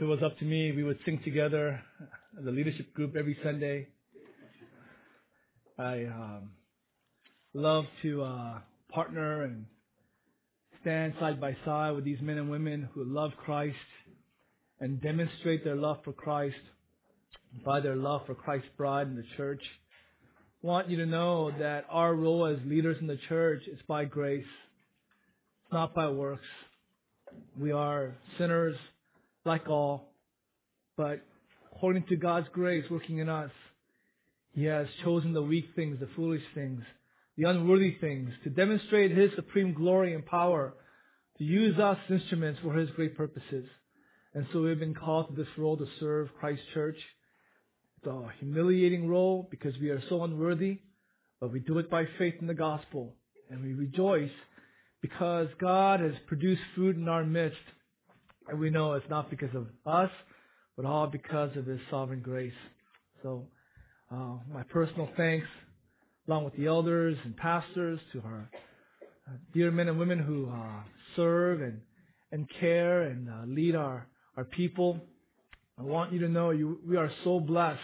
[0.00, 1.78] If it was up to me, we would sing together
[2.40, 3.88] as a leadership group every Sunday.
[5.78, 6.52] I um,
[7.52, 8.60] love to uh,
[8.90, 9.66] partner and
[10.80, 13.76] stand side by side with these men and women who love Christ
[14.80, 16.56] and demonstrate their love for Christ
[17.62, 19.60] by their love for Christ's bride and the church.
[20.64, 24.06] I want you to know that our role as leaders in the church is by
[24.06, 24.46] grace.
[25.70, 26.46] Not by works.
[27.54, 28.76] We are sinners
[29.44, 30.12] like all,
[30.96, 31.20] but
[31.72, 33.50] according to God's grace working in us,
[34.52, 36.82] He has chosen the weak things, the foolish things,
[37.36, 40.74] the unworthy things to demonstrate His supreme glory and power,
[41.38, 43.64] to use us instruments for His great purposes.
[44.34, 46.98] And so we've been called to this role to serve Christ Church.
[47.98, 50.80] It's a humiliating role because we are so unworthy,
[51.40, 53.16] but we do it by faith in the gospel.
[53.50, 54.30] And we rejoice
[55.00, 57.58] because God has produced fruit in our midst.
[58.50, 60.10] And we know it's not because of us,
[60.76, 62.52] but all because of His sovereign grace.
[63.22, 63.46] So,
[64.10, 65.46] uh, my personal thanks,
[66.26, 68.50] along with the elders and pastors, to our
[69.28, 70.82] uh, dear men and women who uh,
[71.14, 71.80] serve and,
[72.32, 74.98] and care and uh, lead our, our people.
[75.78, 77.78] I want you to know you, we are so blessed.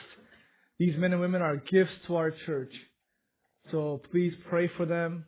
[0.80, 2.72] These men and women are gifts to our church.
[3.70, 5.26] So please pray for them.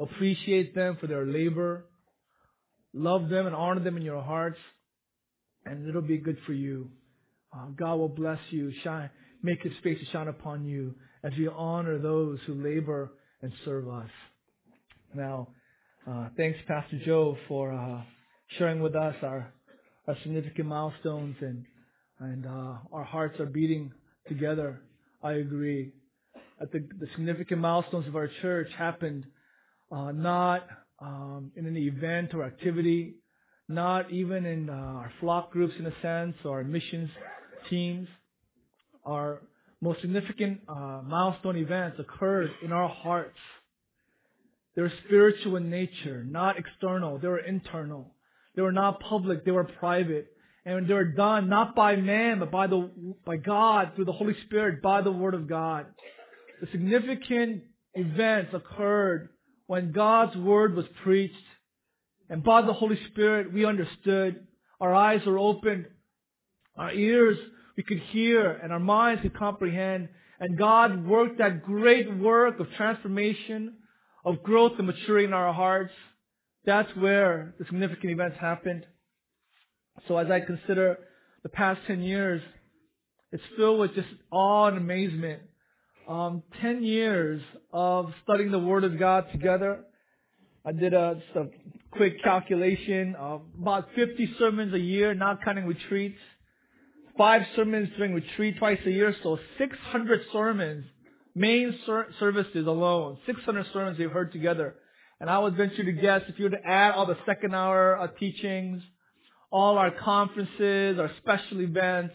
[0.00, 1.84] Appreciate them for their labor.
[2.94, 4.58] Love them and honor them in your hearts.
[5.64, 6.90] And it'll be good for you.
[7.54, 9.10] Uh, God will bless you, shine,
[9.42, 13.12] make His face to shine upon you as we honor those who labor
[13.42, 14.10] and serve us.
[15.14, 15.48] Now,
[16.10, 18.02] uh, thanks, Pastor Joe, for uh,
[18.58, 19.52] sharing with us our,
[20.08, 21.64] our significant milestones and
[22.22, 23.92] and uh, our hearts are beating
[24.28, 24.80] together.
[25.24, 25.92] I agree.
[26.60, 29.24] That the, the significant milestones of our church happened
[29.90, 30.64] uh, not
[31.02, 33.14] um, in an event or activity,
[33.68, 37.10] not even in uh, our flock groups in a sense or our missions
[37.68, 38.08] teams.
[39.04, 39.42] Our
[39.80, 43.38] most significant uh, milestone events occurred in our hearts.
[44.76, 47.18] They were spiritual in nature, not external.
[47.18, 48.14] They were internal.
[48.54, 49.44] They were not public.
[49.44, 50.28] They were private.
[50.64, 52.88] And they were done not by man, but by the,
[53.26, 55.86] by God, through the Holy Spirit, by the Word of God.
[56.60, 57.64] The significant
[57.94, 59.30] events occurred
[59.72, 61.34] when God's Word was preached
[62.28, 64.46] and by the Holy Spirit we understood.
[64.78, 65.86] Our eyes were opened.
[66.76, 67.38] Our ears
[67.74, 70.10] we could hear and our minds could comprehend.
[70.38, 73.76] And God worked that great work of transformation,
[74.26, 75.94] of growth and maturing in our hearts.
[76.66, 78.84] That's where the significant events happened.
[80.06, 80.98] So as I consider
[81.44, 82.42] the past 10 years,
[83.30, 85.40] it's filled with just awe and amazement.
[86.08, 87.40] Um, 10 years
[87.72, 89.84] of studying the Word of God together.
[90.64, 91.44] I did a, a
[91.92, 96.18] quick calculation of about 50 sermons a year, not counting retreats.
[97.16, 100.86] Five sermons during retreat twice a year, so 600 sermons,
[101.36, 104.74] main ser- services alone, 600 sermons we've heard together.
[105.20, 108.10] And I would venture to guess if you were to add all the second hour
[108.18, 108.82] teachings,
[109.52, 112.14] all our conferences, our special events.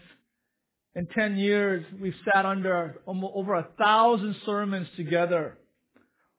[0.94, 5.58] In 10 years, we've sat under over a thousand sermons together.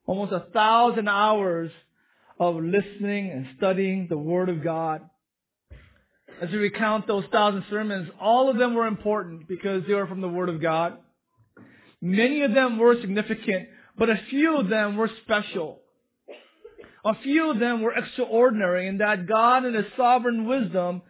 [0.05, 1.71] Almost a thousand hours
[2.39, 5.01] of listening and studying the Word of God.
[6.41, 10.21] As we recount those thousand sermons, all of them were important because they were from
[10.21, 10.97] the Word of God.
[12.01, 13.67] Many of them were significant,
[13.97, 15.81] but a few of them were special.
[17.03, 21.01] A few of them were extraordinary in that God in His sovereign wisdom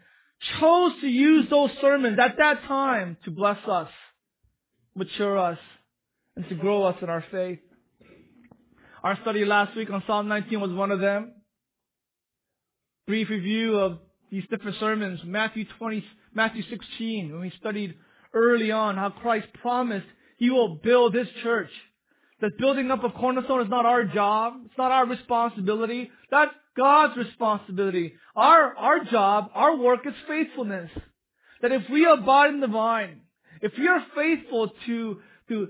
[0.59, 3.89] chose to use those sermons at that time to bless us,
[4.95, 5.59] mature us,
[6.35, 7.59] and to grow us in our faith.
[9.03, 11.33] Our study last week on Psalm 19 was one of them.
[13.07, 13.99] Brief review of
[14.31, 15.21] these different sermons.
[15.23, 17.95] Matthew 20, Matthew 16, when we studied
[18.33, 20.05] early on how Christ promised
[20.37, 21.71] He will build His church.
[22.41, 24.53] That building up a cornerstone is not our job.
[24.65, 26.09] It's not our responsibility.
[26.31, 28.13] That's God's responsibility.
[28.35, 30.91] Our, our job, our work is faithfulness.
[31.61, 33.21] That if we abide in the vine,
[33.61, 35.19] if we are faithful to,
[35.49, 35.69] to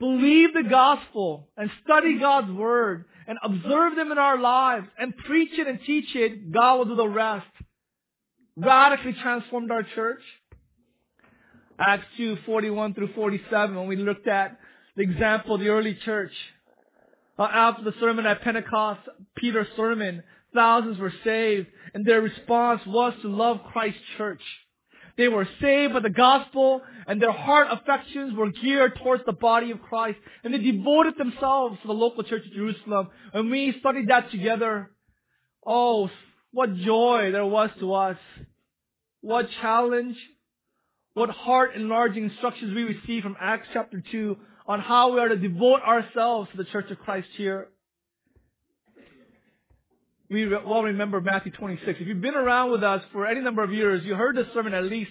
[0.00, 5.58] believe the gospel and study God's word and observe them in our lives and preach
[5.58, 7.46] it and teach it, God will do the rest.
[8.56, 10.22] Radically transformed our church.
[11.78, 14.58] Acts 2, 41 through 47, when we looked at
[14.96, 16.32] the example of the early church.
[17.38, 19.00] Uh, after the sermon at Pentecost,
[19.36, 20.24] Peter's sermon,
[20.54, 24.42] thousands were saved, and their response was to love Christ's church.
[25.16, 29.72] They were saved by the gospel, and their heart affections were geared towards the body
[29.72, 33.08] of Christ, and they devoted themselves to the local church of Jerusalem.
[33.32, 34.90] And we studied that together.
[35.66, 36.08] Oh,
[36.52, 38.16] what joy there was to us.
[39.20, 40.16] what challenge,
[41.14, 44.36] what heart enlarging instructions we received from Acts chapter 2
[44.66, 47.68] on how we are to devote ourselves to the Church of Christ here.
[50.30, 52.00] We well remember Matthew 26.
[52.00, 54.74] If you've been around with us for any number of years, you heard this sermon
[54.74, 55.10] at least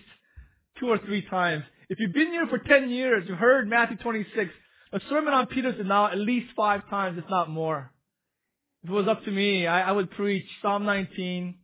[0.79, 1.63] two or three times.
[1.89, 4.51] If you've been here for 10 years, you've heard Matthew 26,
[4.93, 7.91] a sermon on Peter's denial at least five times, if not more.
[8.83, 11.55] If it was up to me, I, I would preach Psalm 19,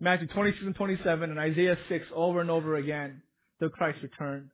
[0.00, 3.22] Matthew 26 and 27, and Isaiah 6 over and over again
[3.58, 4.50] till Christ's return.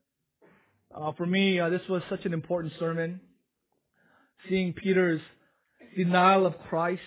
[0.95, 3.21] Uh, for me, uh, this was such an important sermon.
[4.49, 5.21] Seeing Peter's
[5.97, 7.01] denial of Christ,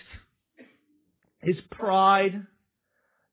[1.42, 2.46] his pride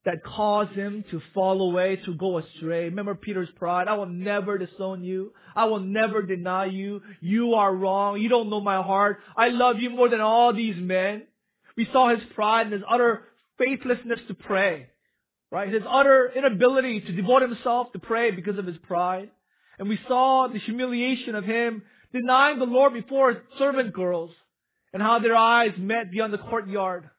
[0.06, 2.86] that caused him to fall away, to go astray.
[2.86, 3.88] Remember Peter's pride?
[3.88, 5.34] I will never disown you.
[5.56, 7.02] I will never deny you.
[7.22, 8.20] You are wrong.
[8.20, 9.20] You don't know my heart.
[9.36, 11.24] I love you more than all these men.
[11.76, 13.24] We saw his pride and his utter
[13.58, 14.88] faithlessness to pray.
[15.52, 15.72] Right?
[15.72, 19.30] His utter inability to devote himself to pray because of his pride.
[19.78, 21.84] And we saw the humiliation of him
[22.14, 24.32] denying the Lord before servant girls
[24.94, 27.10] and how their eyes met beyond the courtyard.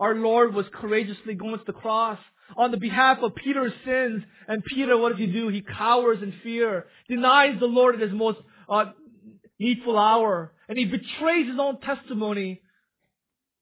[0.00, 2.18] Our Lord was courageously going to the cross
[2.56, 4.22] on the behalf of Peter's sins.
[4.48, 5.48] And Peter, what does he do?
[5.48, 8.38] He cowers in fear, denies the Lord at his most
[8.68, 8.86] uh,
[9.58, 12.62] needful hour, and he betrays his own testimony,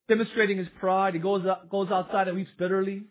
[0.08, 1.14] demonstrating his pride.
[1.14, 3.02] He goes, goes outside and weeps bitterly.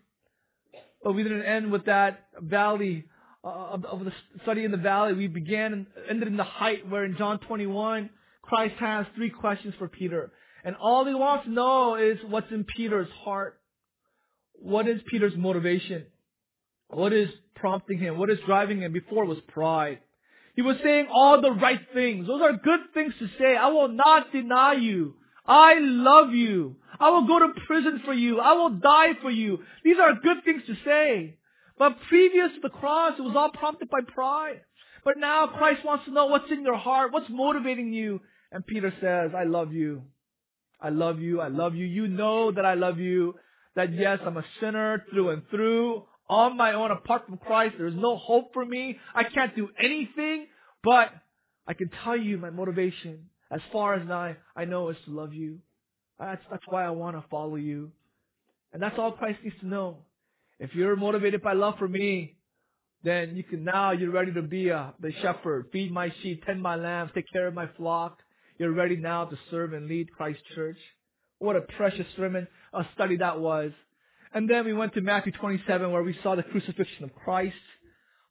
[1.04, 3.06] But we didn't end with that valley
[3.44, 4.14] uh, of the
[4.44, 5.14] study in the valley.
[5.14, 8.10] We began and ended in the height where in John 21,
[8.42, 10.32] Christ has three questions for Peter.
[10.64, 13.60] And all he wants to know is what's in Peter's heart.
[14.54, 16.06] What is Peter's motivation?
[16.90, 18.18] What is prompting him?
[18.18, 18.92] What is driving him?
[18.94, 20.00] Before it was pride.
[20.56, 22.26] He was saying all the right things.
[22.26, 23.56] Those are good things to say.
[23.56, 25.16] I will not deny you.
[25.46, 26.78] I love you.
[27.00, 28.40] I will go to prison for you.
[28.40, 29.60] I will die for you.
[29.84, 31.38] These are good things to say.
[31.78, 34.62] But previous to the cross, it was all prompted by pride.
[35.06, 38.20] But now Christ wants to know what's in your heart, what's motivating you.
[38.52, 40.02] And Peter says, I love you.
[40.80, 41.42] I love you.
[41.42, 41.86] I love you.
[41.86, 43.36] You know that I love you.
[43.76, 46.04] That yes, I'm a sinner through and through.
[46.30, 49.00] On my own, apart from Christ, there's no hope for me.
[49.16, 50.48] I can't do anything,
[50.84, 51.12] but
[51.68, 55.34] I can tell you my motivation as far as I, I know is to love
[55.34, 55.60] you.
[56.20, 57.92] That's, that's why I want to follow you.
[58.74, 59.98] And that's all Christ needs to know.
[60.60, 62.36] If you're motivated by love for me,
[63.04, 66.62] then you can now, you're ready to be a, the shepherd, feed my sheep, tend
[66.62, 68.20] my lambs, take care of my flock.
[68.60, 70.80] You're ready now to serve and lead Christ Church.
[71.38, 73.72] What a precious sermon, a study that was.
[74.34, 77.56] And then we went to Matthew 27 where we saw the crucifixion of Christ,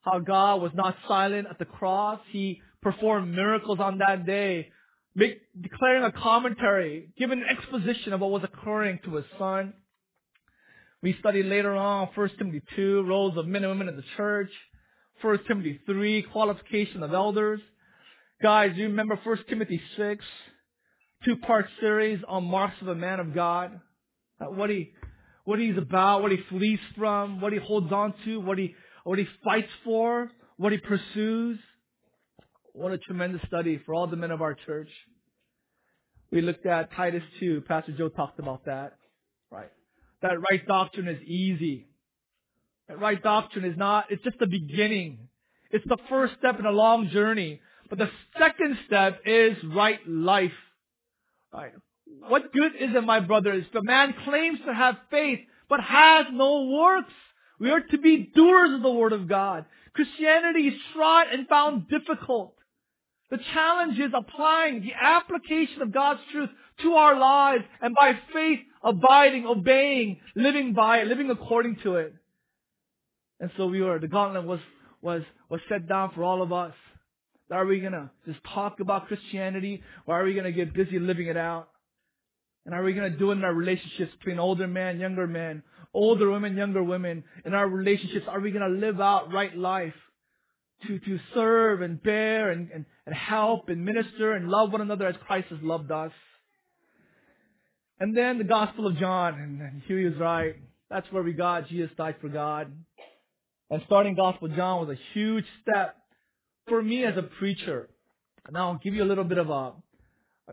[0.01, 2.19] how God was not silent at the cross.
[2.31, 4.67] He performed miracles on that day,
[5.15, 9.73] make, declaring a commentary, giving an exposition of what was occurring to his son.
[11.01, 14.51] We studied later on 1 Timothy 2, roles of men and women in the church.
[15.21, 17.61] 1 Timothy 3, qualification of elders.
[18.41, 20.23] Guys, do you remember 1 Timothy 6,
[21.25, 23.79] two-part series on marks of a man of God.
[24.37, 24.91] What he,
[25.43, 28.75] what he's about, what he flees from, what he holds on to, what he,
[29.05, 31.57] what he fights for, what he pursues.
[32.73, 34.89] What a tremendous study for all the men of our church.
[36.31, 37.63] We looked at Titus 2.
[37.67, 38.97] Pastor Joe talked about that.
[39.49, 39.71] Right.
[40.21, 41.87] That right doctrine is easy.
[42.87, 45.27] That right doctrine is not, it's just the beginning.
[45.71, 47.61] It's the first step in a long journey.
[47.89, 50.51] But the second step is right life.
[51.53, 51.73] Right.
[52.27, 55.39] What good is it, my brothers, if a man claims to have faith
[55.69, 57.13] but has no works?
[57.59, 59.65] We are to be doers of the Word of God.
[59.93, 62.53] Christianity is tried and found difficult.
[63.29, 66.49] The challenge is applying the application of God's truth
[66.83, 72.13] to our lives and by faith abiding, obeying, living by it, living according to it.
[73.39, 74.59] And so we were, the gauntlet was,
[75.01, 76.73] was, was set down for all of us.
[77.49, 81.37] Are we gonna just talk about Christianity or are we gonna get busy living it
[81.37, 81.69] out?
[82.65, 85.63] And are we gonna do it in our relationships between older men, younger men,
[85.93, 87.23] older women, younger women?
[87.45, 89.93] In our relationships, are we gonna live out right life?
[90.85, 95.07] To, to serve and bear and, and, and help and minister and love one another
[95.07, 96.11] as Christ has loved us.
[97.99, 100.55] And then the Gospel of John, and, Huey was right.
[100.89, 102.71] That's where we got Jesus died for God.
[103.71, 105.95] And starting Gospel John was a huge step
[106.67, 107.89] for me as a preacher,
[108.51, 109.73] now I'll give you a little bit of a,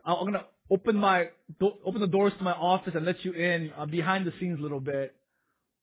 [0.04, 1.28] I'm gonna open my,
[1.60, 4.62] open the doors to my office and let you in uh, behind the scenes a
[4.62, 5.14] little bit.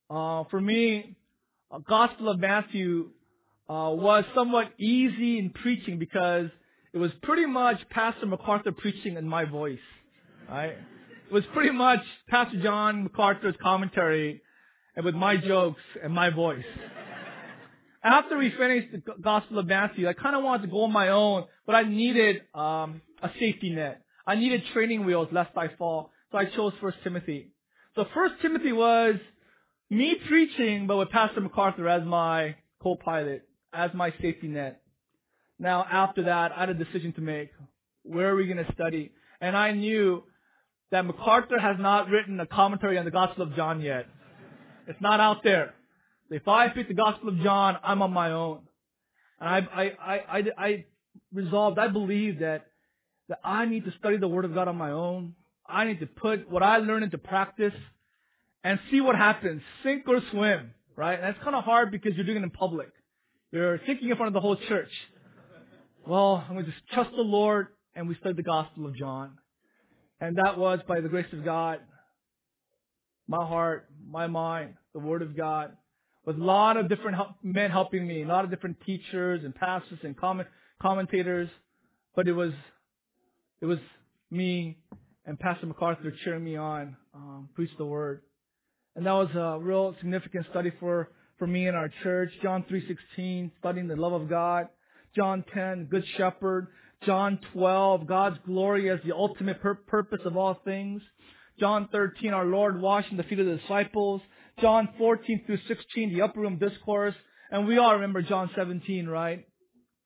[0.10, 1.16] Uh, for me,
[1.72, 3.10] uh, Gospel of Matthew
[3.70, 6.50] uh, was somewhat easy in preaching because
[6.94, 9.80] it was pretty much Pastor MacArthur preaching in my voice.
[10.50, 10.72] Right?
[11.30, 14.42] It was pretty much Pastor John MacArthur's commentary
[14.98, 16.66] and with my jokes and my voice.
[18.04, 21.10] After we finished the Gospel of Matthew, I kind of wanted to go on my
[21.10, 24.02] own, but I needed um, a safety net.
[24.26, 26.12] I needed training wheels lest I fall.
[26.32, 27.52] So I chose First Timothy.
[27.96, 29.16] So First Timothy was
[29.90, 34.82] me preaching, but with Pastor MacArthur as my co-pilot, as my safety net.
[35.60, 37.52] Now after that, I had a decision to make.
[38.04, 39.12] Where are we going to study?
[39.42, 40.24] And I knew
[40.92, 44.08] that MacArthur has not written a commentary on the Gospel of John yet.
[44.88, 45.74] It's not out there.
[46.32, 48.62] If I pick the Gospel of John, I'm on my own.
[49.40, 50.86] And I, I, I, I, I
[51.34, 52.68] resolved, I believe that,
[53.28, 55.36] that I need to study the Word of God on my own.
[55.68, 57.74] I need to put what I learn into practice
[58.64, 59.62] and see what happens.
[59.84, 61.20] Sink or swim, right?
[61.20, 62.90] And it's kind of hard because you're doing it in public.
[63.52, 64.92] You're thinking in front of the whole church.
[66.08, 69.38] Well, I'm going to just trust the Lord and we studied the Gospel of John.
[70.22, 71.80] And that was by the grace of God,
[73.28, 75.76] my heart, my mind, the Word of God,
[76.26, 80.00] with a lot of different men helping me, a lot of different teachers and pastors
[80.04, 80.48] and comment,
[80.82, 81.50] commentators,
[82.16, 82.52] but it was
[83.62, 83.80] it was
[84.30, 84.78] me
[85.26, 88.22] and Pastor MacArthur cheering me on, um, preach the word,
[88.96, 92.32] and that was a real significant study for for me in our church.
[92.42, 94.68] John three sixteen, studying the love of God.
[95.16, 96.68] John ten, Good Shepherd.
[97.06, 101.02] John 12, God's glory as the ultimate pur- purpose of all things.
[101.60, 104.22] John 13, our Lord washing the feet of the disciples.
[104.62, 107.16] John 14 through 16, the upper room discourse.
[107.52, 109.46] And we all remember John 17, right?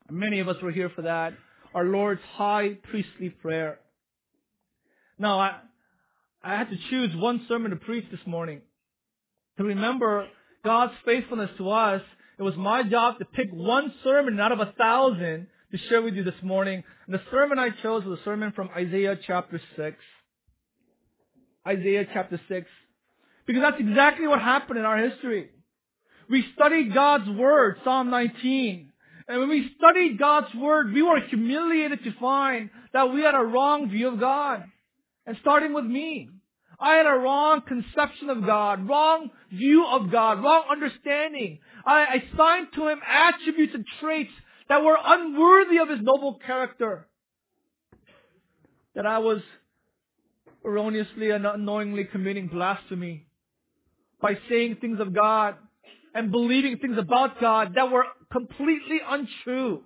[0.10, 1.34] Many of us were here for that.
[1.74, 3.80] Our Lord's high priestly prayer.
[5.20, 5.60] Now, I,
[6.44, 8.62] I had to choose one sermon to preach this morning.
[9.58, 10.28] To remember
[10.64, 12.02] God's faithfulness to us,
[12.40, 16.16] it was my job to pick one sermon out of a thousand to share with
[16.16, 16.84] you this morning.
[17.08, 19.98] And the sermon I chose was a sermon from Isaiah chapter 6.
[21.68, 22.68] Isaiah chapter 6.
[23.46, 25.50] Because that's exactly what happened in our history.
[26.30, 28.92] We studied God's Word, Psalm 19.
[29.28, 33.44] And when we studied God's Word, we were humiliated to find that we had a
[33.44, 34.64] wrong view of God.
[35.26, 36.30] And starting with me.
[36.80, 41.60] I had a wrong conception of God, wrong view of God, wrong understanding.
[41.86, 44.32] I assigned to Him attributes and traits
[44.68, 47.08] that were unworthy of His noble character.
[48.94, 49.42] That I was
[50.66, 53.28] erroneously and unknowingly committing blasphemy
[54.26, 55.54] by saying things of God
[56.16, 59.84] and believing things about God that were completely untrue,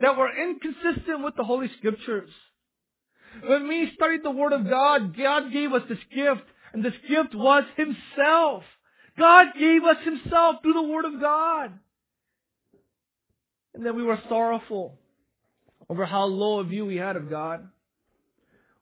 [0.00, 2.30] that were inconsistent with the Holy Scriptures.
[3.46, 7.34] When we studied the Word of God, God gave us this gift, and this gift
[7.34, 8.62] was Himself.
[9.18, 11.72] God gave us Himself through the Word of God.
[13.74, 14.98] And then we were sorrowful
[15.90, 17.68] over how low a view we had of God.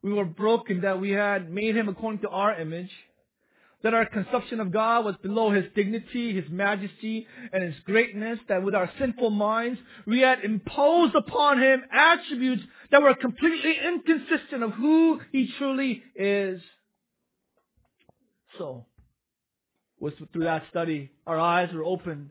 [0.01, 2.91] We were broken that we had made Him according to our image
[3.83, 8.63] that our conception of God was below His dignity, His majesty, and His greatness, that
[8.63, 14.73] with our sinful minds, we had imposed upon Him attributes that were completely inconsistent of
[14.73, 16.61] who He truly is.
[18.59, 18.87] So,
[19.99, 22.31] was through that study, our eyes were opened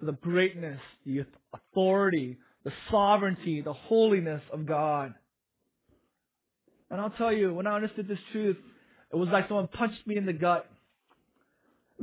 [0.00, 5.14] to the greatness, the authority, the sovereignty, the holiness of God.
[6.90, 8.56] And I'll tell you, when I understood this truth,
[9.12, 10.68] it was like someone punched me in the gut.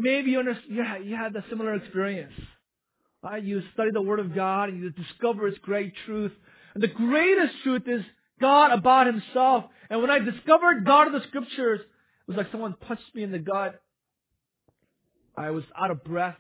[0.01, 2.31] Maybe you, understand, you had a similar experience.
[3.21, 3.43] Right?
[3.43, 6.31] You study the Word of God and you discover its great truth.
[6.73, 8.01] And the greatest truth is
[8.39, 9.65] God about Himself.
[9.89, 13.31] And when I discovered God in the Scriptures, it was like someone punched me in
[13.33, 13.81] the gut.
[15.37, 16.37] I was out of breath.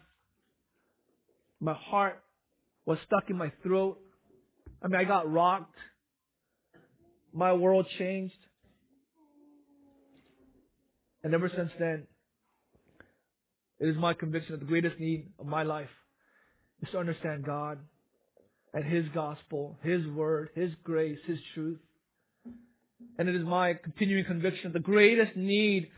[1.59, 2.23] My heart
[2.85, 3.99] was stuck in my throat.
[4.81, 5.75] I mean, I got rocked.
[7.33, 8.33] My world changed.
[11.25, 12.07] And ever since then,
[13.79, 15.89] it is my conviction that the greatest need of my life
[16.81, 17.79] is to understand God
[18.73, 21.79] and His gospel, His word, His grace, His truth.
[23.17, 25.89] And it is my continuing conviction that the greatest need,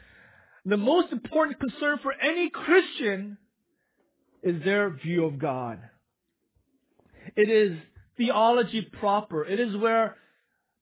[0.65, 3.37] the most important concern for any Christian
[4.43, 5.79] is their view of God.
[7.35, 7.77] It is
[8.17, 9.45] theology proper.
[9.45, 10.17] It is where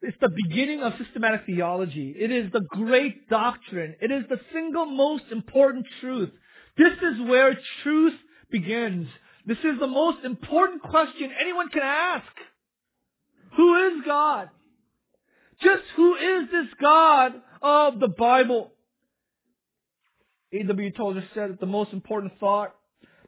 [0.02, 2.16] it's the beginning of systematic theology.
[2.18, 3.96] It is the great doctrine.
[4.02, 6.32] It is the single most important truth.
[6.80, 8.14] This is where truth
[8.50, 9.10] begins.
[9.46, 12.26] This is the most important question anyone can ask.
[13.58, 14.50] Who is God?
[15.62, 18.72] Just who is this God of the Bible?
[20.54, 20.92] A.W.
[20.94, 22.74] Tozer said that the most important thought,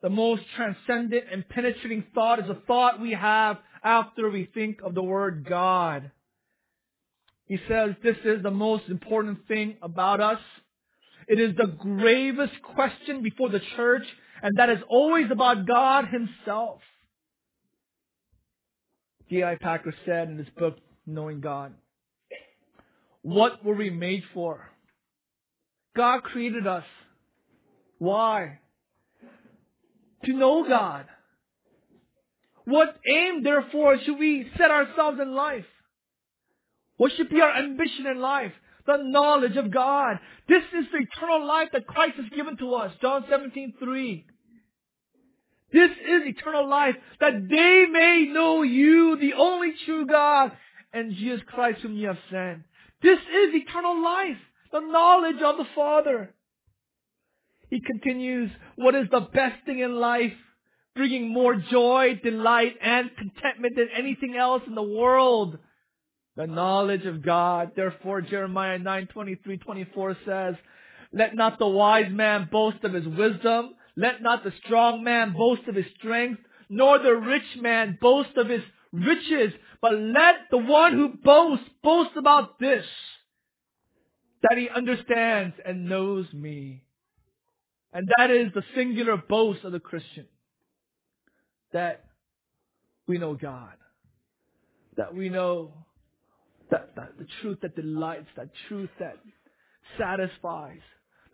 [0.01, 4.95] the most transcendent and penetrating thought is a thought we have after we think of
[4.95, 6.09] the word God.
[7.47, 10.39] He says this is the most important thing about us.
[11.27, 14.03] It is the gravest question before the church,
[14.41, 16.81] and that is always about God Himself.
[19.29, 19.55] J.I.
[19.61, 21.73] Packer said in his book, Knowing God,
[23.21, 24.69] what were we made for?
[25.95, 26.83] God created us.
[27.97, 28.59] Why?
[30.25, 31.05] To know God.
[32.65, 35.65] What aim, therefore, should we set ourselves in life?
[36.97, 38.53] What should be our ambition in life?
[38.87, 40.19] The knowledge of God.
[40.47, 42.91] This is the eternal life that Christ has given to us.
[43.01, 44.25] John 17, 3.
[45.73, 50.51] This is eternal life, that they may know you, the only true God,
[50.91, 52.63] and Jesus Christ whom you have sent.
[53.01, 54.37] This is eternal life,
[54.73, 56.33] the knowledge of the Father.
[57.69, 60.33] He continues, what is the best thing in life?
[60.93, 65.57] Bringing more joy, delight, and contentment than anything else in the world.
[66.37, 67.71] The knowledge of God.
[67.75, 70.55] Therefore, Jeremiah 9, 23, 24 says,
[71.11, 75.63] Let not the wise man boast of his wisdom, let not the strong man boast
[75.67, 78.61] of his strength, nor the rich man boast of his
[78.93, 82.85] riches, but let the one who boasts boast about this,
[84.43, 86.83] that he understands and knows me.
[87.93, 90.25] And that is the singular boast of the Christian.
[91.73, 92.05] That
[93.07, 93.73] we know God.
[94.95, 95.73] That we know
[96.71, 99.17] that, that the truth that delights, that truth that
[99.99, 100.79] satisfies,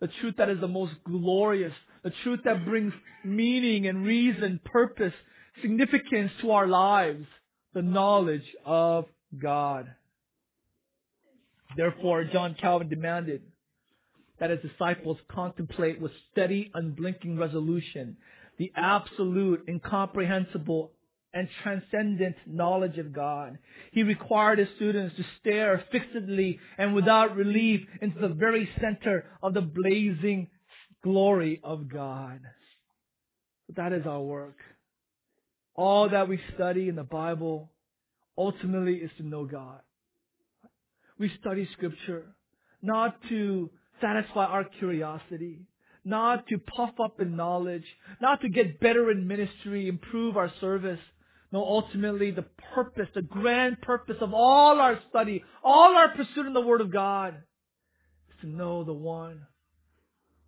[0.00, 1.72] the truth that is the most glorious,
[2.04, 2.92] the truth that brings
[3.24, 5.14] meaning and reason, purpose,
[5.62, 7.26] significance to our lives,
[7.74, 9.06] the knowledge of
[9.40, 9.88] God.
[11.76, 13.42] Therefore, John Calvin demanded
[14.40, 18.16] that his disciples contemplate with steady, unblinking resolution
[18.58, 20.90] the absolute, incomprehensible,
[21.34, 23.58] and transcendent knowledge of God.
[23.92, 29.54] He required his students to stare fixedly and without relief into the very center of
[29.54, 30.48] the blazing
[31.02, 32.40] glory of God.
[33.76, 34.56] That is our work.
[35.74, 37.70] All that we study in the Bible
[38.36, 39.80] ultimately is to know God.
[41.18, 42.34] We study scripture
[42.82, 45.66] not to satisfy our curiosity,
[46.04, 47.84] not to puff up in knowledge,
[48.20, 51.00] not to get better in ministry, improve our service.
[51.50, 56.52] No, ultimately the purpose, the grand purpose of all our study, all our pursuit in
[56.52, 57.34] the Word of God
[58.28, 59.46] is to know the one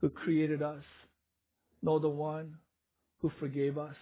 [0.00, 0.84] who created us,
[1.82, 2.56] know the one
[3.20, 3.96] who forgave us,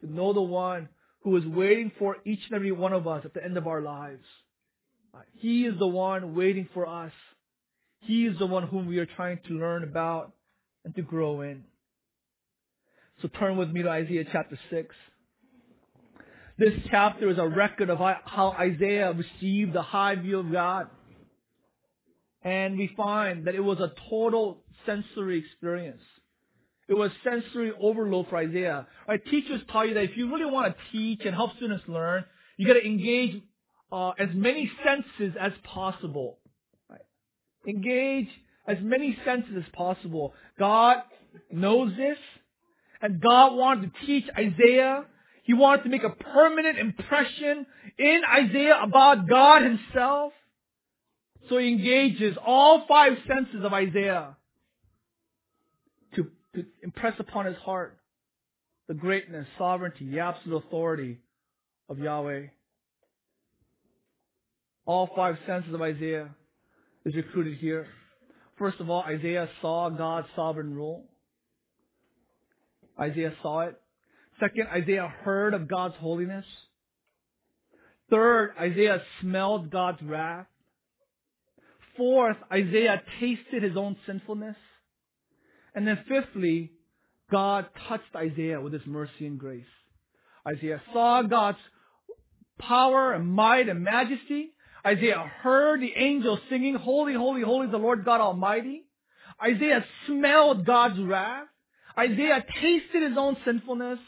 [0.00, 0.88] to know the one
[1.20, 3.82] who is waiting for each and every one of us at the end of our
[3.82, 4.24] lives.
[5.34, 7.12] He is the one waiting for us.
[8.00, 10.32] He is the one whom we are trying to learn about
[10.84, 11.64] and to grow in.
[13.20, 14.94] So turn with me to Isaiah chapter 6.
[16.62, 20.86] This chapter is a record of how Isaiah received the high view of God.
[22.44, 26.02] And we find that it was a total sensory experience.
[26.86, 28.86] It was sensory overload for Isaiah.
[29.08, 29.20] Right?
[29.24, 32.24] Teachers tell you that if you really want to teach and help students learn,
[32.56, 33.42] you got to engage
[33.90, 36.38] uh, as many senses as possible.
[36.88, 37.00] Right?
[37.66, 38.28] Engage
[38.68, 40.32] as many senses as possible.
[40.60, 40.98] God
[41.50, 42.18] knows this,
[43.00, 45.06] and God wanted to teach Isaiah.
[45.42, 47.66] He wanted to make a permanent impression
[47.98, 50.32] in Isaiah about God Himself.
[51.48, 54.36] So he engages all five senses of Isaiah
[56.14, 57.98] to, to impress upon his heart
[58.86, 61.18] the greatness, sovereignty, the absolute authority
[61.88, 62.46] of Yahweh.
[64.86, 66.30] All five senses of Isaiah
[67.04, 67.86] is recruited here.
[68.58, 71.04] First of all, Isaiah saw God's sovereign rule.
[73.00, 73.81] Isaiah saw it.
[74.42, 76.44] Second, Isaiah heard of God's holiness.
[78.10, 80.46] Third, Isaiah smelled God's wrath.
[81.96, 84.56] Fourth, Isaiah tasted his own sinfulness.
[85.76, 86.72] And then fifthly,
[87.30, 89.64] God touched Isaiah with his mercy and grace.
[90.44, 91.58] Isaiah saw God's
[92.58, 94.54] power and might and majesty.
[94.84, 98.86] Isaiah heard the angels singing, Holy, holy, holy the Lord God Almighty.
[99.40, 101.46] Isaiah smelled God's wrath.
[101.96, 104.00] Isaiah tasted his own sinfulness.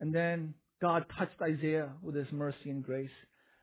[0.00, 3.10] And then God touched Isaiah with his mercy and grace.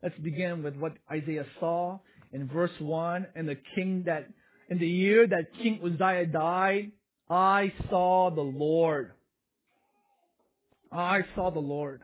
[0.03, 1.99] Let's begin with what Isaiah saw
[2.31, 3.27] in verse 1.
[3.35, 4.27] And the king that,
[4.69, 6.91] in the year that King Uzziah died,
[7.29, 9.11] I saw the Lord.
[10.91, 12.01] I saw the Lord.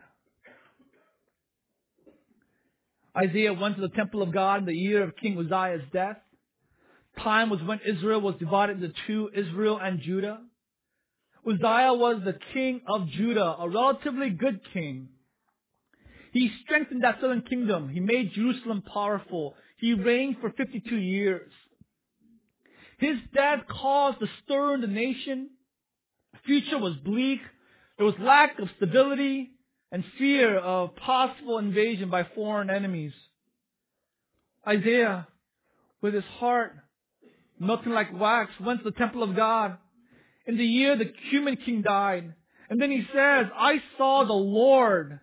[3.16, 6.16] Isaiah went to the temple of God in the year of King Uzziah's death.
[7.18, 10.40] Time was when Israel was divided into two, Israel and Judah.
[11.46, 15.08] Uzziah was the king of Judah, a relatively good king.
[16.32, 17.88] He strengthened that southern kingdom.
[17.88, 19.54] He made Jerusalem powerful.
[19.76, 21.50] He reigned for 52 years.
[22.98, 25.50] His death caused a stir in the nation.
[26.32, 27.40] The future was bleak.
[27.98, 29.50] There was lack of stability.
[29.92, 33.12] and fear of possible invasion by foreign enemies.
[34.66, 35.28] Isaiah,
[36.00, 36.74] with his heart
[37.60, 39.76] melting like wax, went to the temple of God
[40.46, 42.34] in the year the human king died.
[42.68, 45.20] And then he says, I saw the Lord,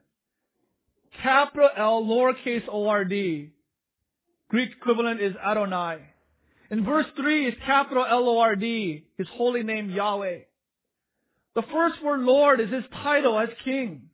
[1.21, 3.51] capital L, lowercase O-R-D.
[4.49, 5.99] Greek equivalent is Adonai.
[6.71, 10.39] In verse 3 is capital L-O-R-D, his holy name Yahweh.
[11.55, 14.09] The first word Lord is his title as king.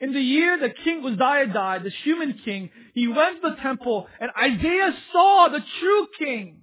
[0.00, 4.08] In the year the king Uzziah died, the human king, he went to the temple
[4.20, 6.62] and Isaiah saw the true king.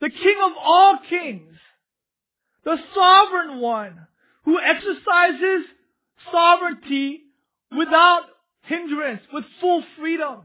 [0.00, 1.53] The king of all kings.
[2.64, 4.06] The sovereign one
[4.44, 5.66] who exercises
[6.30, 7.22] sovereignty
[7.76, 8.22] without
[8.62, 10.42] hindrance, with full freedom.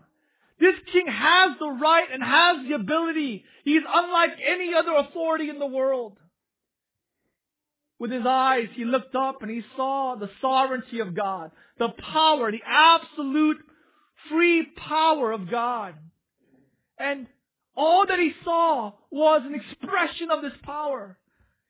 [0.60, 3.46] This king has the right and has the ability.
[3.64, 6.18] He is unlike any other authority in the world.
[7.98, 12.52] With his eyes, he looked up and he saw the sovereignty of God, the power,
[12.52, 13.58] the absolute
[14.30, 15.96] free power of God.
[16.98, 17.28] And
[17.76, 21.18] all that he saw was an expression of this power.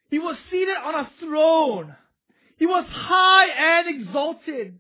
[0.10, 1.96] He was seated on a throne.
[2.58, 4.80] He was high and exalted.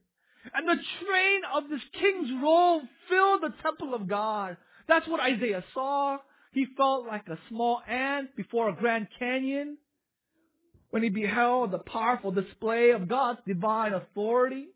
[0.53, 4.57] And the train of this king's robe filled the temple of God.
[4.87, 6.17] That's what Isaiah saw.
[6.51, 9.77] He felt like a small ant before a Grand Canyon
[10.89, 14.69] when he beheld the powerful display of God's divine authority.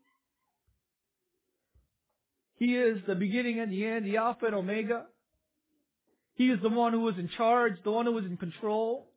[2.56, 5.06] He is the beginning and the end, the Alpha and Omega.
[6.34, 9.10] He is the one who is in charge, the one who is in control.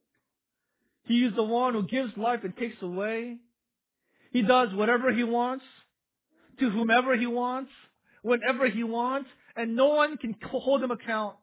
[1.08, 3.38] He is the one who gives life and takes away.
[4.32, 5.64] He does whatever he wants,
[6.60, 7.72] to whomever he wants,
[8.22, 11.38] whenever he wants, and no one can hold him account.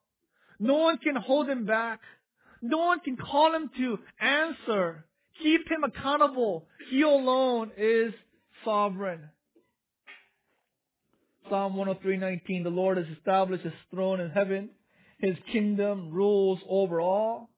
[0.60, 2.00] No one can hold him back.
[2.60, 5.06] No one can call him to answer.
[5.42, 6.66] Keep him accountable.
[6.90, 8.12] He alone is
[8.64, 9.30] sovereign.
[11.48, 14.70] Psalm 103:19 The Lord has established his throne in heaven.
[15.18, 17.50] His kingdom rules over all.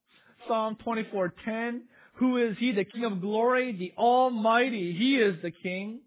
[0.48, 1.82] Psalm 24:10
[2.16, 4.92] Who is he, the King of glory, the Almighty?
[4.92, 6.00] He is the King.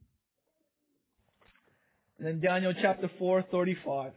[2.18, 4.12] And then Daniel chapter 4:35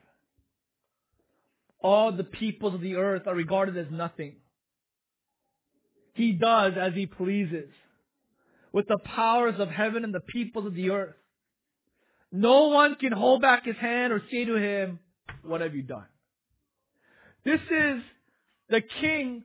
[1.81, 4.37] All the peoples of the earth are regarded as nothing.
[6.14, 7.70] He does as he pleases
[8.72, 11.14] with the powers of heaven and the peoples of the earth.
[12.33, 14.98] No one can hold back his hand or say to him,
[15.42, 16.07] what have you done?
[17.44, 18.02] This is
[18.70, 19.44] the king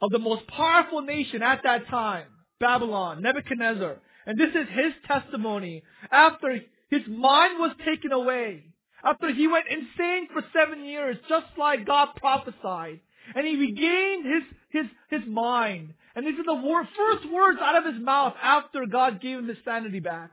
[0.00, 2.26] of the most powerful nation at that time,
[2.58, 3.96] Babylon, Nebuchadnezzar.
[4.26, 6.60] And this is his testimony after
[6.90, 8.64] his mind was taken away,
[9.04, 13.00] after he went insane for seven years, just like God prophesied.
[13.34, 15.94] And he regained his, his, his mind.
[16.14, 19.48] And these are the wor- first words out of his mouth after God gave him
[19.48, 20.30] his sanity back.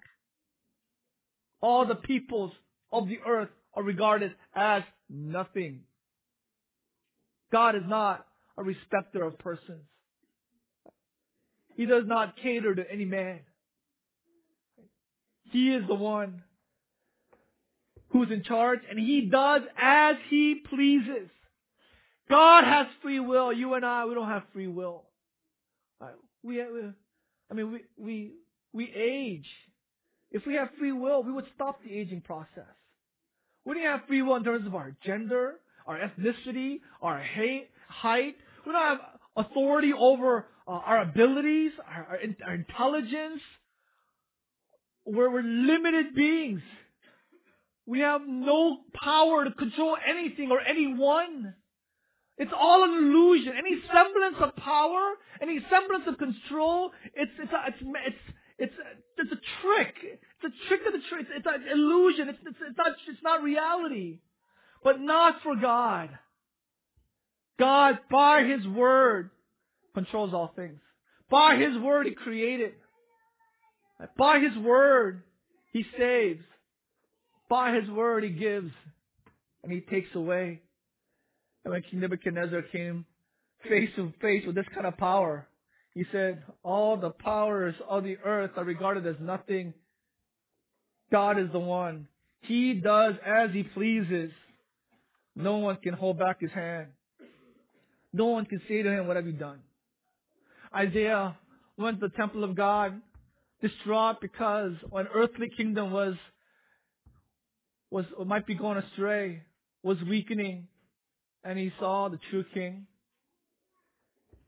[1.62, 2.52] All the peoples
[2.92, 5.82] of the earth are regarded as nothing.
[7.52, 8.27] God is not
[8.58, 9.84] a respecter of persons.
[11.76, 13.40] He does not cater to any man.
[15.52, 16.44] He is the one
[18.10, 21.30] who's in charge and he does as he pleases.
[22.30, 23.54] God has free will.
[23.54, 25.04] You and I, we don't have free will.
[26.02, 26.08] Uh,
[26.44, 26.66] we, uh,
[27.50, 28.32] I mean, we, we,
[28.74, 29.48] we age.
[30.32, 32.66] If we have free will, we would stop the aging process.
[33.66, 38.36] We don't have free will in terms of our gender, our ethnicity, our hate, height.
[38.68, 39.00] We don't have
[39.38, 43.42] authority over uh, our abilities, our, our, our intelligence.
[45.06, 46.60] We're, we're limited beings.
[47.86, 51.56] We have no power to control anything or anyone.
[52.38, 53.54] It's all an illusion.
[53.58, 58.18] Any semblance of power, any semblance of control, it's it's a, it's it's
[58.60, 59.96] it's a, it's a trick.
[60.04, 61.26] It's a trick of the trick.
[61.30, 62.28] It's, it's an illusion.
[62.28, 64.20] It's, it's it's not it's not reality.
[64.84, 66.10] But not for God.
[67.60, 69.30] God, by His word,
[69.94, 70.80] controls all things.
[71.30, 72.74] By His word, He created.
[74.18, 75.24] By His word,
[75.72, 76.44] He saves.
[77.50, 78.72] By His word, He gives.
[79.64, 80.62] And He takes away.
[81.64, 83.06] And when King Nebuchadnezzar came
[83.68, 85.48] face to face with this kind of power,
[85.94, 89.74] he said, all the powers of the earth are regarded as nothing.
[91.12, 92.08] God is the one.
[92.42, 94.32] He does as he pleases.
[95.36, 96.88] No one can hold back his hand.
[98.14, 99.60] No one can say to him, what have you done?
[100.76, 101.38] Isaiah
[101.78, 103.02] went to the temple of God
[103.62, 106.16] distraught because an earthly kingdom was,
[107.90, 109.44] was, might be going astray,
[109.84, 110.68] was weakening
[111.44, 112.88] and he saw the true king.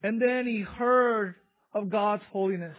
[0.03, 1.35] And then he heard
[1.73, 2.77] of God's holiness.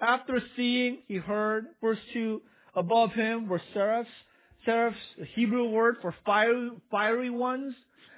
[0.00, 2.42] After seeing, he heard, verse 2,
[2.74, 4.08] Above him were seraphs.
[4.64, 4.96] Seraphs,
[5.34, 7.74] Hebrew word for fiery, fiery ones.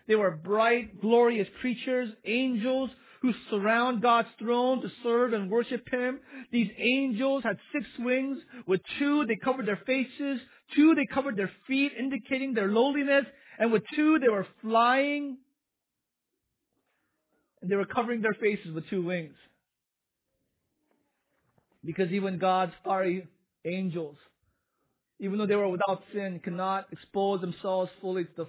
[0.09, 2.91] They were bright, glorious creatures, angels
[3.23, 6.21] who surround God's throne to serve and worship Him.
[6.53, 8.39] These angels had six wings.
[8.67, 10.41] With two, they covered their faces.
[10.75, 13.25] Two, they covered their feet, indicating their lowliness.
[13.59, 15.39] And with two, they were flying.
[17.63, 19.35] And they were covering their faces with two wings.
[21.85, 23.27] Because even God's fiery
[23.65, 24.17] angels,
[25.21, 28.47] even though they were without sin, cannot expose themselves fully to the,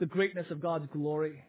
[0.00, 1.44] the greatness of God's glory.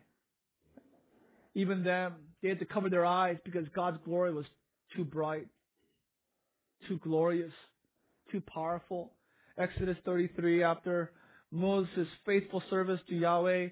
[1.56, 4.46] Even them, they had to cover their eyes because God's glory was
[4.96, 5.48] too bright,
[6.88, 7.52] too glorious,
[8.32, 9.14] too powerful.
[9.58, 11.12] Exodus 33, after
[11.52, 13.70] Moses' faithful service to Yahweh,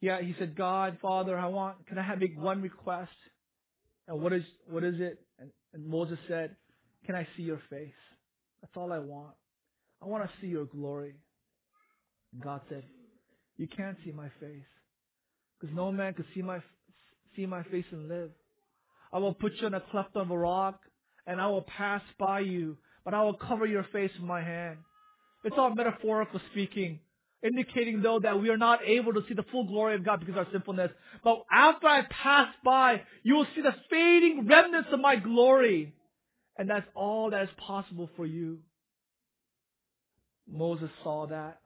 [0.00, 3.10] yeah, he said, God, Father, I want, can I have one request?
[4.06, 5.18] And what is, what is it?
[5.38, 6.56] And, and Moses said,
[7.04, 7.92] can I see your face?
[8.60, 9.34] That's all I want.
[10.02, 11.14] I want to see your glory.
[12.32, 12.84] And God said,
[13.58, 14.62] you can't see my face.
[15.60, 16.60] Because no man could see my,
[17.36, 18.30] see my face and live.
[19.12, 20.80] I will put you in a cleft of a rock
[21.26, 24.78] and I will pass by you, but I will cover your face with my hand.
[25.44, 27.00] It's all metaphorical speaking,
[27.42, 30.34] indicating though that we are not able to see the full glory of God because
[30.34, 30.90] of our sinfulness.
[31.24, 35.94] But after I pass by, you will see the fading remnants of my glory.
[36.56, 38.58] And that's all that is possible for you.
[40.48, 41.60] Moses saw that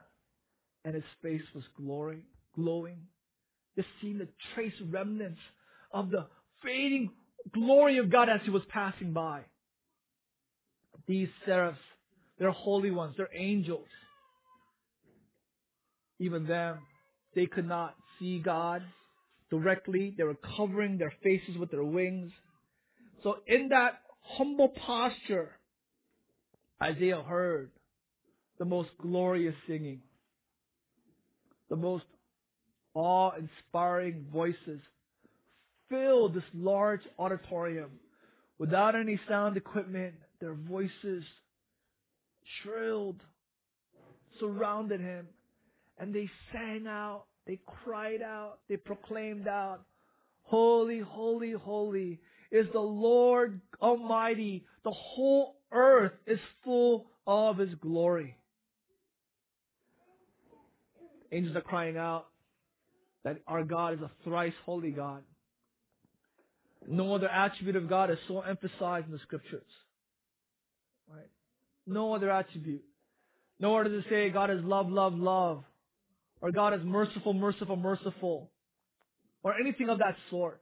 [0.85, 2.99] and his face was glory, glowing.
[3.77, 5.41] Just seeing the trace remnants
[5.93, 6.27] of the
[6.63, 7.11] fading
[7.53, 9.43] glory of God as he was passing by.
[11.07, 11.79] These seraphs,
[12.39, 13.89] they're holy ones, they're angels.
[16.19, 16.79] Even them,
[17.35, 18.83] they could not see God
[19.51, 20.15] directly.
[20.17, 22.31] They were covering their faces with their wings.
[23.23, 25.51] So in that humble posture,
[26.83, 27.71] Isaiah heard
[28.59, 30.03] the most glorious singing,
[31.73, 32.05] the most
[32.93, 34.79] awe-inspiring voices
[35.89, 37.89] filled this large auditorium
[38.59, 40.13] without any sound equipment.
[40.39, 41.25] Their voices
[42.63, 43.23] shrilled,
[44.39, 45.27] surrounded him,
[45.99, 49.81] and they sang out, they cried out, they proclaimed out,
[50.43, 54.67] Holy, holy, holy is the Lord Almighty.
[54.85, 58.37] The whole earth is full of His glory.
[61.33, 62.27] Angels are crying out
[63.25, 65.23] that our God is a thrice holy God.
[66.87, 69.67] No other attribute of God is so emphasized in the scriptures.
[71.09, 71.31] Right?
[71.87, 72.83] No other attribute.
[73.61, 75.65] Nowhere does it say God is love, love, love.
[76.41, 78.51] Or God is merciful, merciful, merciful.
[79.45, 80.61] Or anything of that sort.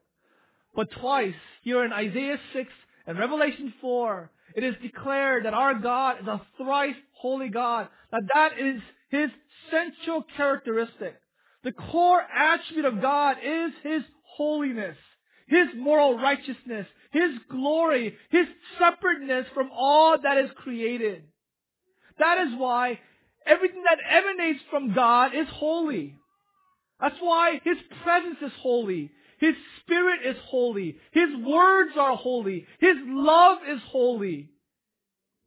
[0.75, 2.69] But twice, here in Isaiah 6
[3.07, 7.89] and Revelation 4, it is declared that our God is a thrice holy God.
[8.13, 9.31] That that is His
[9.71, 11.17] central characteristic.
[11.63, 14.03] The core attribute of God is His
[14.37, 14.97] holiness.
[15.47, 18.47] His moral righteousness, His glory, His
[18.79, 21.25] separateness from all that is created.
[22.19, 23.01] That is why
[23.45, 26.17] everything that emanates from God is holy.
[27.01, 29.11] That's why His presence is holy.
[29.39, 30.99] His Spirit is holy.
[31.13, 32.67] His words are holy.
[32.79, 34.51] His love is holy.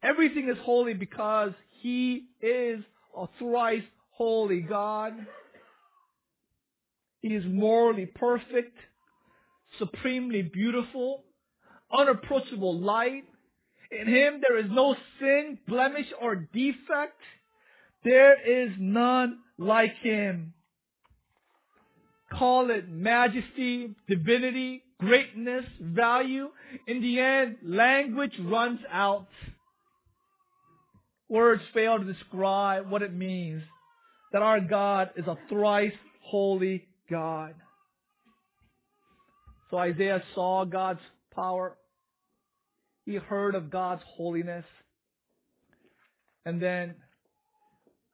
[0.01, 2.83] Everything is holy because He is
[3.15, 5.13] a thrice holy God.
[7.21, 8.77] He is morally perfect
[9.79, 11.23] supremely beautiful,
[11.91, 13.23] unapproachable light.
[13.91, 17.19] In him there is no sin, blemish, or defect.
[18.03, 20.53] There is none like him.
[22.31, 26.49] Call it majesty, divinity, greatness, value.
[26.87, 29.27] In the end, language runs out.
[31.33, 33.63] Words fail to describe what it means
[34.31, 35.91] that our God is a thrice
[36.21, 37.55] holy God.
[39.71, 40.99] So Isaiah saw God's
[41.33, 41.75] power.
[43.07, 44.63] He heard of God's holiness.
[46.45, 46.93] And then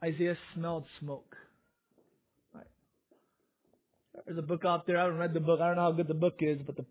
[0.01, 1.35] Isaiah smelled smoke.
[4.25, 4.97] There's a book out there.
[4.97, 5.59] I haven't read the book.
[5.59, 6.85] I don't know how good the book is, but the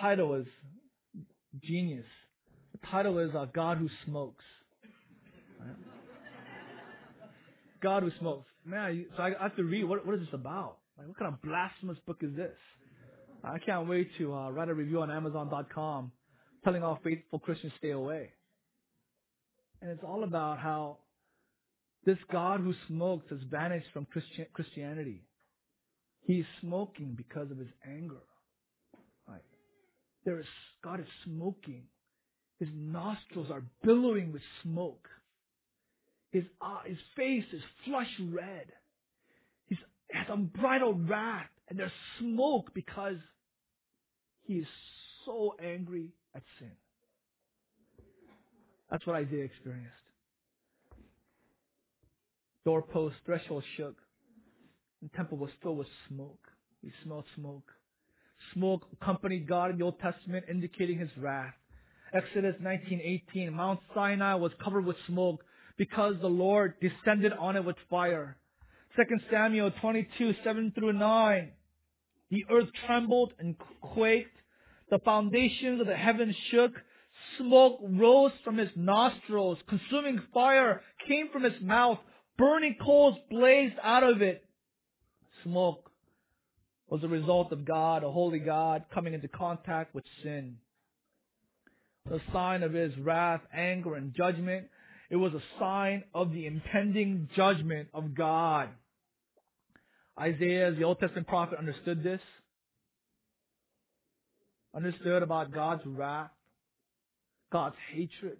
[0.00, 0.46] title is
[1.62, 2.06] genius.
[2.72, 4.44] The title is uh, God Who Smokes.
[5.64, 5.76] Right.
[7.84, 8.46] God Who Smokes.
[8.64, 9.84] Man, so I have to read.
[9.84, 10.78] What, what is this about?
[10.96, 12.56] Like, what kind of blasphemous book is this?
[13.44, 16.10] I can't wait to uh, write a review on Amazon.com
[16.64, 18.30] telling all faithful Christians stay away.
[19.82, 20.96] And it's all about how
[22.06, 25.22] this God who smokes has vanished from Christi- Christianity.
[26.22, 28.22] He's smoking because of his anger.
[29.28, 29.42] Right?
[30.24, 30.46] There is
[30.82, 31.82] God is smoking.
[32.58, 35.06] His nostrils are billowing with smoke.
[36.34, 38.66] His, uh, his face is flush red.
[39.68, 39.78] He
[40.12, 43.18] has unbridled wrath, and there's smoke because
[44.42, 44.66] he is
[45.24, 46.72] so angry at sin.
[48.90, 49.92] That's what Isaiah experienced.
[52.64, 53.96] Doorpost, threshold shook.
[55.02, 56.48] The temple was filled with smoke.
[56.82, 57.70] He smelled smoke.
[58.54, 61.54] Smoke accompanied God in the Old Testament, indicating his wrath.
[62.12, 65.44] Exodus 19:18, Mount Sinai was covered with smoke
[65.76, 68.36] because the Lord descended on it with fire.
[68.96, 71.52] 2 Samuel 22, 7 through 9.
[72.30, 74.36] The earth trembled and quaked.
[74.90, 76.72] The foundations of the heavens shook.
[77.38, 79.58] Smoke rose from his nostrils.
[79.68, 81.98] Consuming fire came from his mouth.
[82.36, 84.44] Burning coals blazed out of it.
[85.42, 85.90] Smoke
[86.88, 90.56] was a result of God, a holy God, coming into contact with sin.
[92.08, 94.68] The sign of his wrath, anger, and judgment.
[95.10, 98.70] It was a sign of the impending judgment of God.
[100.18, 102.20] Isaiah, the Old Testament prophet, understood this.
[104.74, 106.30] Understood about God's wrath,
[107.52, 108.38] God's hatred,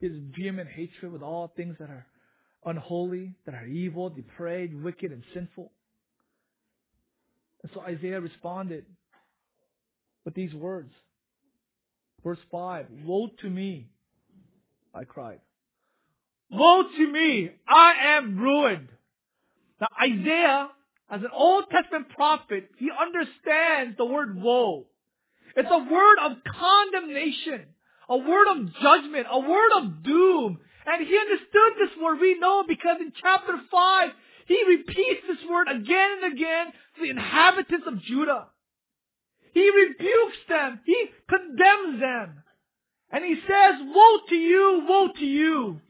[0.00, 2.06] his vehement hatred with all things that are
[2.64, 5.72] unholy, that are evil, depraved, wicked, and sinful.
[7.62, 8.84] And so Isaiah responded
[10.24, 10.92] with these words.
[12.22, 13.88] Verse 5 Woe to me,
[14.94, 15.40] I cried.
[16.52, 18.88] Woe to me, I am ruined.
[19.80, 20.68] Now Isaiah,
[21.10, 24.86] as an Old Testament prophet, he understands the word woe.
[25.56, 27.66] It's a word of condemnation,
[28.08, 30.58] a word of judgment, a word of doom.
[30.84, 32.20] And he understood this word.
[32.20, 34.10] We know because in chapter 5,
[34.46, 38.46] he repeats this word again and again to the inhabitants of Judah.
[39.54, 40.80] He rebukes them.
[40.84, 42.42] He condemns them.
[43.10, 45.80] And he says, woe to you, woe to you.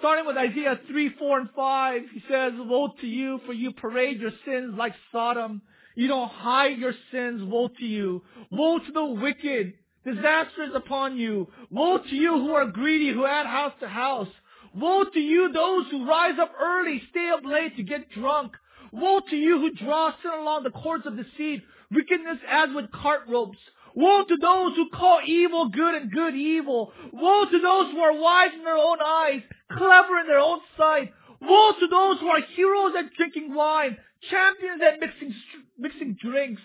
[0.00, 4.18] Starting with Isaiah 3, 4, and 5, he says, woe to you, for you parade
[4.18, 5.60] your sins like Sodom.
[5.94, 8.22] You don't hide your sins, woe to you.
[8.50, 9.74] Woe to the wicked.
[10.06, 11.48] Disaster is upon you.
[11.68, 14.28] Woe to you who are greedy, who add house to house.
[14.74, 18.52] Woe to you, those who rise up early, stay up late to get drunk.
[18.92, 23.22] Woe to you who draw sin along the cords of deceit, wickedness as with cart
[23.28, 23.58] ropes.
[23.94, 26.92] Woe to those who call evil good and good evil.
[27.12, 31.12] Woe to those who are wise in their own eyes, clever in their own sight.
[31.40, 33.96] Woe to those who are heroes at drinking wine,
[34.30, 35.34] champions at mixing,
[35.78, 36.62] mixing drinks.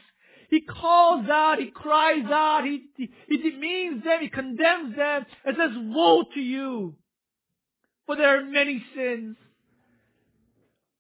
[0.50, 5.56] He calls out, he cries out, he, he, he demeans them, he condemns them, and
[5.58, 6.96] says, woe to you
[8.06, 9.36] for there are many sins.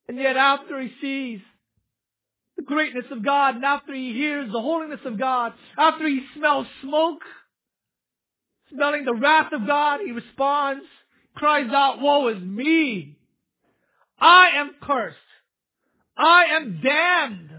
[0.07, 1.39] And yet after he sees
[2.57, 6.67] the greatness of God, and after he hears the holiness of God, after he smells
[6.81, 7.21] smoke,
[8.71, 10.85] smelling the wrath of God, he responds,
[11.35, 13.17] cries out, woe is me.
[14.19, 15.17] I am cursed.
[16.17, 17.49] I am damned.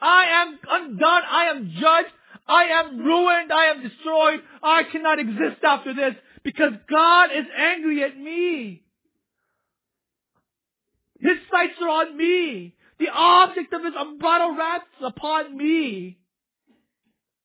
[0.00, 1.22] I am undone.
[1.30, 2.14] I am judged.
[2.46, 3.52] I am ruined.
[3.52, 4.40] I am destroyed.
[4.62, 8.82] I cannot exist after this because God is angry at me.
[11.20, 12.74] His sights are on me.
[12.98, 16.18] The object of his unbridled wrath is upon me.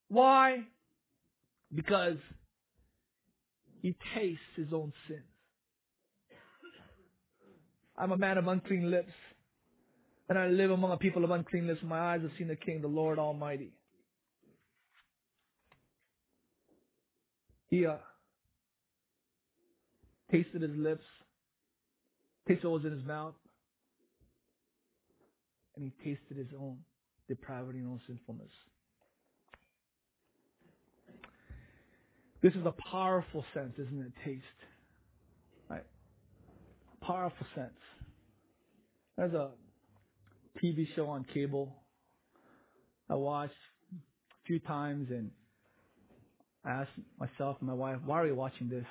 [0.07, 0.63] Why?
[1.73, 2.17] Because
[3.81, 5.32] he tastes his own sins.
[7.97, 9.11] I'm a man of unclean lips,
[10.29, 11.81] and I live among a people of unclean lips.
[11.83, 13.71] My eyes have seen the King, the Lord Almighty.
[17.69, 17.97] He uh,
[20.31, 21.03] tasted his lips,
[22.47, 23.33] tasted what was in his mouth,
[25.75, 26.77] and he tasted his own
[27.27, 28.51] depravity and own sinfulness.
[32.41, 34.11] This is a powerful sense, isn't it?
[34.25, 34.43] Taste.
[37.05, 37.71] Powerful sense.
[39.17, 39.51] There's a
[40.63, 41.83] TV show on cable
[43.09, 43.53] I watched
[43.91, 45.29] a few times and
[46.65, 48.85] I asked myself and my wife, why are we watching this?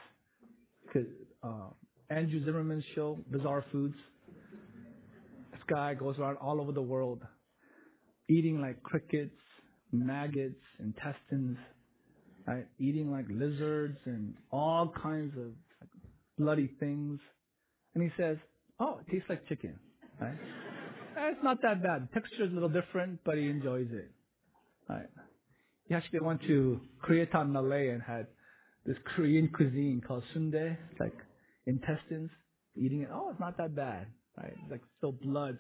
[0.86, 1.08] Because
[1.42, 1.70] uh,
[2.10, 3.96] Andrew Zimmern's show, Bizarre Foods,
[5.50, 7.22] this guy goes around all over the world
[8.28, 9.34] eating like crickets,
[9.90, 11.58] maggots, intestines,
[12.46, 12.66] right?
[12.78, 15.46] eating like lizards and all kinds of
[15.80, 15.90] like,
[16.38, 17.18] bloody things.
[17.94, 18.36] And he says,
[18.80, 19.78] oh, it tastes like chicken.
[20.20, 20.38] Right?
[21.16, 22.08] it's not that bad.
[22.08, 24.10] The texture is a little different, but he enjoys it.
[24.88, 25.08] Right?
[25.88, 28.26] He actually went to Koreatown, Malay and had
[28.86, 30.76] this Korean cuisine called sundae.
[30.90, 31.14] It's like
[31.66, 32.30] intestines,
[32.76, 33.08] eating it.
[33.12, 34.56] Oh, it's not that bad right?
[34.70, 35.58] Like still blood,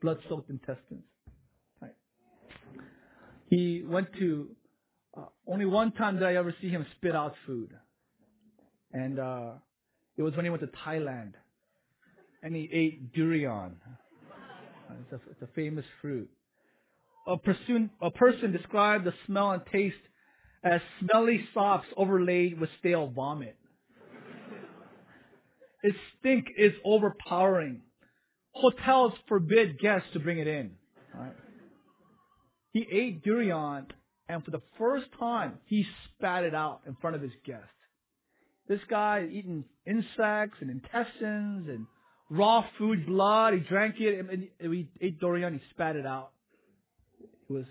[0.00, 1.04] blood-soaked intestines.
[1.80, 1.94] Right?
[3.48, 4.48] He went to
[5.16, 7.70] uh, only one time did I ever see him spit out food,
[8.92, 9.50] and uh,
[10.16, 11.32] it was when he went to Thailand.
[12.42, 13.76] And he ate durian.
[14.90, 16.28] Uh, it's a, it's a famous fruit.
[17.26, 19.96] A person, a person described the smell and taste
[20.64, 23.56] as smelly socks overlaid with stale vomit.
[25.82, 27.82] Its stink is overpowering.
[28.52, 30.72] Hotels forbid guests to bring it in.
[31.14, 31.34] Right?
[32.72, 33.86] He ate durian,
[34.28, 37.66] and for the first time, he spat it out in front of his guests.
[38.68, 41.86] This guy eating insects and intestines and
[42.32, 43.54] raw food, blood.
[43.54, 45.54] He drank it, and he ate durian.
[45.54, 46.30] He spat it out.
[47.20, 47.66] It was.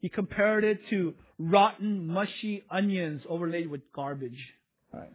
[0.00, 4.38] He compared it to rotten, mushy onions overlaid with garbage.
[4.92, 5.10] Right.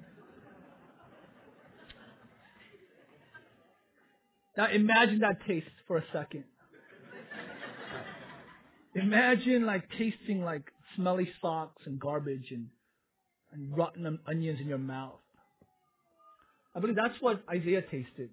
[4.57, 6.43] Now imagine that taste for a second.
[8.93, 12.67] Imagine like tasting like smelly socks and garbage and,
[13.53, 15.21] and rotten onions in your mouth.
[16.75, 18.29] I believe that's what Isaiah tasted.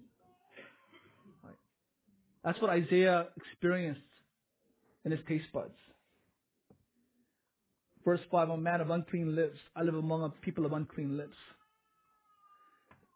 [2.43, 4.01] That's what Isaiah experienced
[5.05, 5.75] in his taste buds.
[8.05, 9.57] Verse 5, a man of unclean lips.
[9.75, 11.35] I live among a people of unclean lips.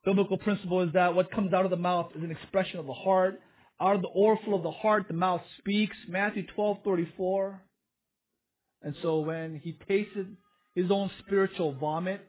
[0.06, 2.94] Biblical principle is that what comes out of the mouth is an expression of the
[2.94, 3.40] heart.
[3.80, 5.96] Out of the overflow of the heart, the mouth speaks.
[6.10, 7.60] Matthew 12:34.
[8.82, 10.36] And so when he tasted
[10.76, 12.22] his own spiritual vomit,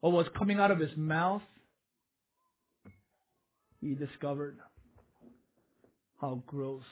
[0.00, 1.42] what was coming out of his mouth,
[3.82, 4.58] he discovered
[6.20, 6.82] how gross,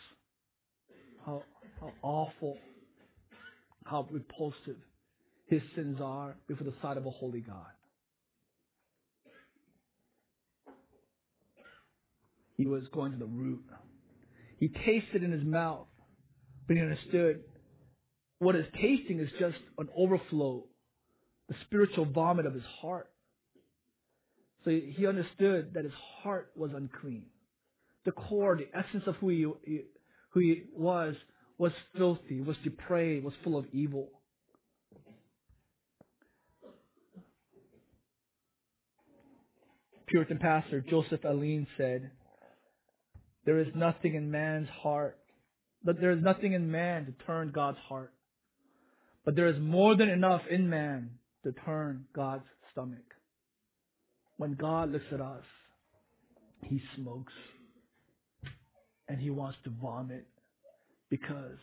[1.24, 1.42] how,
[1.80, 2.56] how awful,
[3.84, 4.76] how repulsive
[5.46, 7.66] his sins are before the sight of a holy God.
[12.56, 13.64] He was going to the root.
[14.58, 15.86] He tasted in his mouth,
[16.66, 17.40] but he understood
[18.40, 20.64] what his tasting is just an overflow,
[21.48, 23.10] the spiritual vomit of his heart.
[24.64, 27.26] So he understood that his heart was unclean.
[28.04, 29.42] The core, the essence of who he,
[30.30, 31.14] who he was,
[31.58, 34.10] was filthy, was depraved, was full of evil.
[40.06, 42.10] Puritan pastor Joseph Alleine said,
[43.44, 45.18] there is nothing in man's heart,
[45.82, 48.12] but there is nothing in man to turn God's heart.
[49.24, 51.12] But there is more than enough in man
[51.44, 53.14] to turn God's stomach.
[54.36, 55.44] When God looks at us,
[56.62, 57.32] he smokes
[59.08, 60.26] and he wants to vomit
[61.10, 61.58] because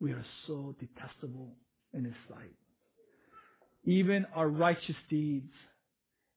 [0.00, 1.52] we are so detestable
[1.92, 2.52] in his sight.
[3.84, 5.52] Even our righteous deeds,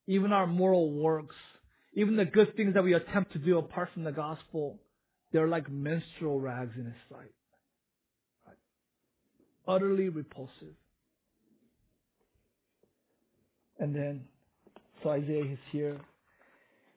[0.07, 1.35] even our moral works,
[1.93, 4.79] even the good things that we attempt to do apart from the gospel,
[5.31, 7.33] they're like menstrual rags in his sight.
[9.67, 10.75] Utterly repulsive.
[13.79, 14.25] And then,
[15.03, 15.99] so Isaiah is here.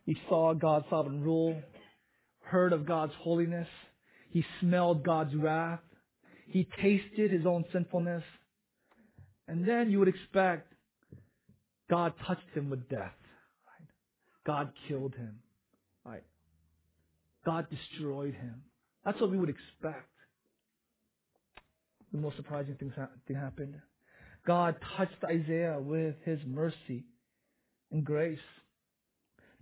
[0.06, 1.60] He saw God's sovereign rule,
[2.50, 3.68] heard of God's holiness.
[4.30, 5.80] He smelled God's wrath.
[6.46, 8.24] He tasted his own sinfulness.
[9.48, 10.72] And then you would expect
[11.88, 13.12] God touched him with death.
[14.46, 15.40] God killed him.
[16.04, 16.22] Right?
[17.44, 18.62] God destroyed him.
[19.04, 20.08] That's what we would expect.
[22.12, 22.92] The most surprising thing,
[23.26, 23.74] thing happened.
[24.46, 27.04] God touched Isaiah with his mercy
[27.92, 28.38] and grace.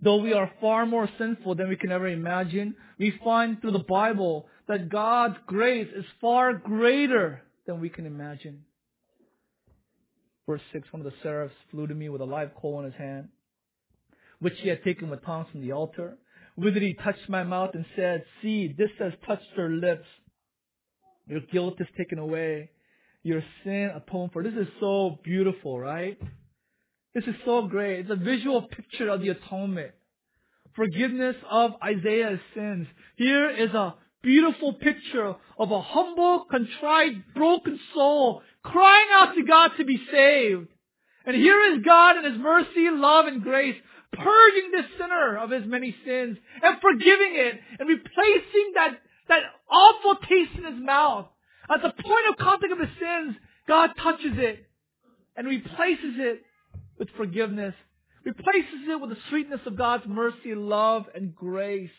[0.01, 3.79] Though we are far more sinful than we can ever imagine, we find through the
[3.79, 8.63] Bible that God's grace is far greater than we can imagine.
[10.47, 12.95] Verse 6, one of the seraphs flew to me with a live coal in his
[12.95, 13.29] hand
[14.39, 16.17] which he had taken with tongs from the altar.
[16.57, 20.07] With it he touched my mouth and said, See, this has touched your lips.
[21.27, 22.71] Your guilt is taken away.
[23.23, 24.43] Your sin atoned for.
[24.43, 26.17] This is so beautiful, right?
[27.13, 28.01] This is so great.
[28.01, 29.91] It's a visual picture of the atonement.
[30.75, 32.87] Forgiveness of Isaiah's sins.
[33.15, 39.71] Here is a beautiful picture of a humble, contrite, broken soul crying out to God
[39.77, 40.67] to be saved.
[41.25, 43.75] And here is God in His mercy, love, and grace
[44.13, 48.97] purging the sinner of his many sins and forgiving it and replacing that,
[49.27, 51.27] that awful taste in his mouth.
[51.69, 53.35] At the point of contact of his sins,
[53.67, 54.65] God touches it
[55.35, 56.41] and replaces it
[56.99, 57.73] with forgiveness,
[58.23, 61.89] replaces it with the sweetness of God's mercy, love, and grace.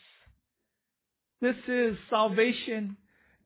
[1.41, 2.95] This is salvation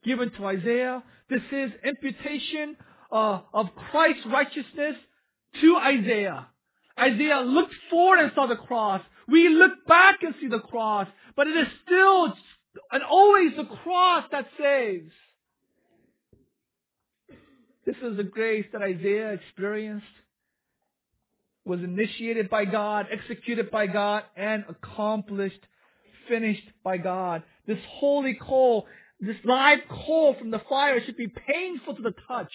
[0.03, 1.01] given to Isaiah.
[1.29, 2.75] This is imputation
[3.11, 4.97] uh, of Christ's righteousness
[5.61, 6.47] to Isaiah.
[6.99, 9.01] Isaiah looked forward and saw the cross.
[9.27, 12.33] We look back and see the cross, but it is still
[12.91, 15.11] and always the cross that saves.
[17.85, 20.05] This is the grace that Isaiah experienced,
[21.65, 25.59] was initiated by God, executed by God, and accomplished
[26.27, 27.43] finished by God.
[27.67, 28.87] This holy coal,
[29.19, 32.51] this live coal from the fire should be painful to the touch.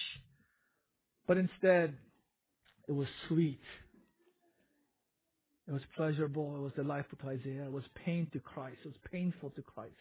[1.27, 1.95] But instead,
[2.87, 3.61] it was sweet.
[5.67, 6.55] It was pleasurable.
[6.55, 7.65] It was delightful to Isaiah.
[7.65, 8.77] It was pain to Christ.
[8.83, 9.93] It was painful to Christ.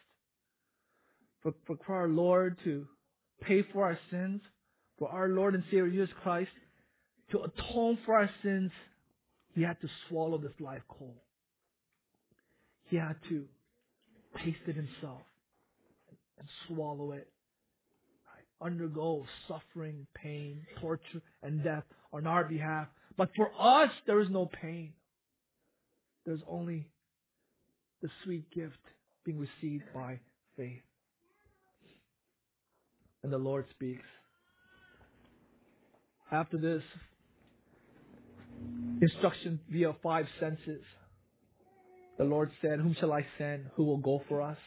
[1.42, 2.86] For, for, our Lord to
[3.40, 4.40] pay for our sins,
[4.98, 6.50] for our Lord and Savior Jesus Christ
[7.30, 8.72] to atone for our sins,
[9.60, 11.22] He had to swallow this live coal.
[12.88, 13.44] He had to
[14.42, 15.20] taste it himself
[16.38, 17.28] and swallow it.
[18.62, 22.88] Undergo suffering, pain, torture, and death on our behalf.
[23.18, 24.94] But for us, there is no pain.
[26.24, 26.86] There's only
[28.00, 28.80] the sweet gift
[29.26, 30.20] being received by
[30.56, 30.80] faith.
[33.22, 34.08] And the Lord speaks.
[36.32, 36.82] After this,
[39.00, 40.82] instruction via five senses.
[42.18, 43.66] The Lord said, Whom shall I send?
[43.74, 44.58] Who will go for us?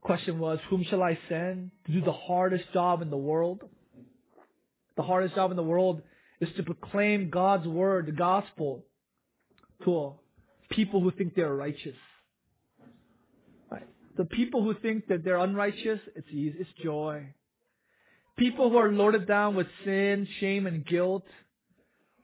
[0.00, 3.62] Question was, Whom shall I send to do the hardest job in the world?
[4.96, 6.02] The hardest job in the world
[6.40, 8.84] is to proclaim God's word, the gospel,
[9.84, 10.12] to
[10.70, 11.96] people who think they're righteous.
[13.70, 13.88] Right?
[14.16, 17.34] The people who think that they're unrighteous, it's easy, it's joy.
[18.36, 21.24] People who are loaded down with sin, shame, and guilt,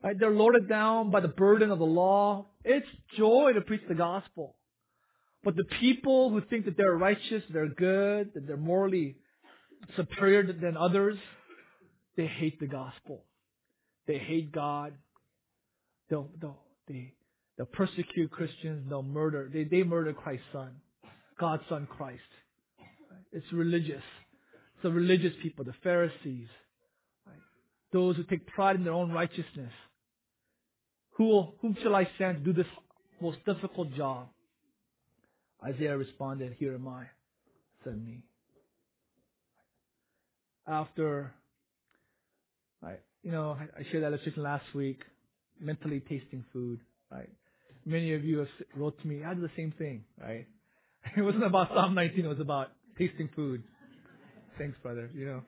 [0.03, 0.19] right?
[0.19, 2.47] They're loaded down by the burden of the law.
[2.65, 2.87] It's
[3.17, 4.57] joy to preach the gospel.
[5.43, 9.17] But the people who think that they're righteous, they're good, that they're morally
[9.97, 11.17] superior than others,
[12.17, 13.25] they hate the gospel.
[14.07, 14.93] They hate God.
[16.11, 17.15] They'll, they'll, they,
[17.57, 18.87] they'll persecute Christians.
[18.89, 19.51] They'll murder.
[19.53, 20.73] They, they murder Christ's son.
[21.39, 22.21] God's son Christ.
[23.33, 24.03] It's religious.
[24.75, 26.49] It's the religious people, the Pharisees.
[27.93, 29.73] Those who take pride in their own righteousness.
[31.21, 32.73] Who whom shall I send to do this
[33.21, 34.29] most difficult job?
[35.63, 37.05] Isaiah responded, Here am I,
[37.85, 38.23] send me.
[40.67, 41.31] After,
[42.81, 45.03] right, you know, I shared that illustration last week,
[45.61, 46.81] mentally tasting food,
[47.13, 47.29] right?
[47.85, 50.47] Many of you have wrote to me, I did the same thing, right?
[51.19, 53.63] It wasn't about Psalm 19, it was about tasting food.
[54.57, 55.43] Thanks, brother, you know.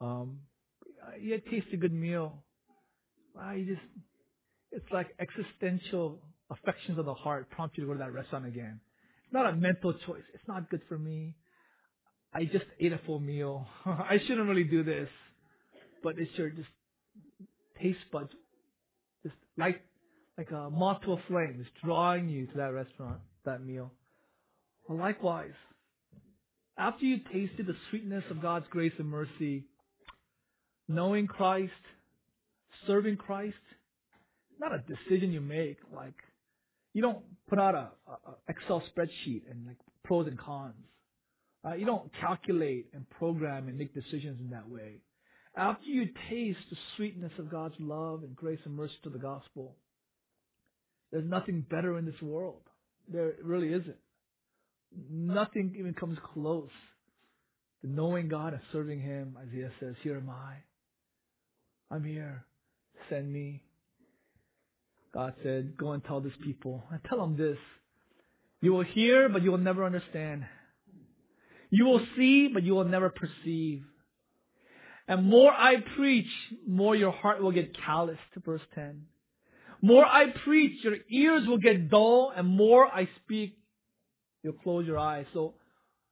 [0.00, 0.38] Um,
[1.20, 2.44] you taste a good meal.
[3.40, 3.80] I just,
[4.70, 6.18] it's like existential
[6.50, 8.80] affections of the heart prompt you to go to that restaurant again.
[9.24, 10.22] It's not a mental choice.
[10.34, 11.34] It's not good for me.
[12.34, 13.66] I just ate a full meal.
[13.86, 15.08] I shouldn't really do this.
[16.02, 16.68] But it's your just
[17.80, 18.30] taste buds,
[19.22, 19.80] just like,
[20.36, 23.92] like a moth to a flame, is drawing you to that restaurant, that meal.
[24.88, 25.52] Well, likewise,
[26.76, 29.64] after you tasted the sweetness of God's grace and mercy,
[30.88, 31.72] knowing Christ,
[32.86, 33.56] serving Christ,
[34.58, 35.78] not a decision you make.
[35.94, 36.14] Like
[36.92, 40.74] you don't put out a, a Excel spreadsheet and like pros and cons.
[41.64, 45.00] Uh, you don't calculate and program and make decisions in that way.
[45.56, 49.76] After you taste the sweetness of God's love and grace and mercy to the gospel,
[51.12, 52.62] there's nothing better in this world.
[53.06, 53.98] There really isn't.
[55.10, 56.70] Nothing even comes close
[57.82, 59.36] to knowing God and serving Him.
[59.48, 60.54] Isaiah says, Here am I.
[61.94, 62.46] I'm here
[63.08, 63.62] send me.
[65.14, 66.84] God said, go and tell this people.
[66.90, 67.58] And tell them this.
[68.60, 70.44] You will hear, but you will never understand.
[71.70, 73.84] You will see, but you will never perceive.
[75.08, 76.30] And more I preach,
[76.66, 78.20] more your heart will get calloused.
[78.44, 79.06] Verse 10.
[79.82, 83.58] More I preach, your ears will get dull, and more I speak,
[84.42, 85.26] you'll close your eyes.
[85.34, 85.54] So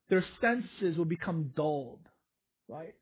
[0.09, 2.01] their senses will become dulled.
[2.69, 2.95] Right?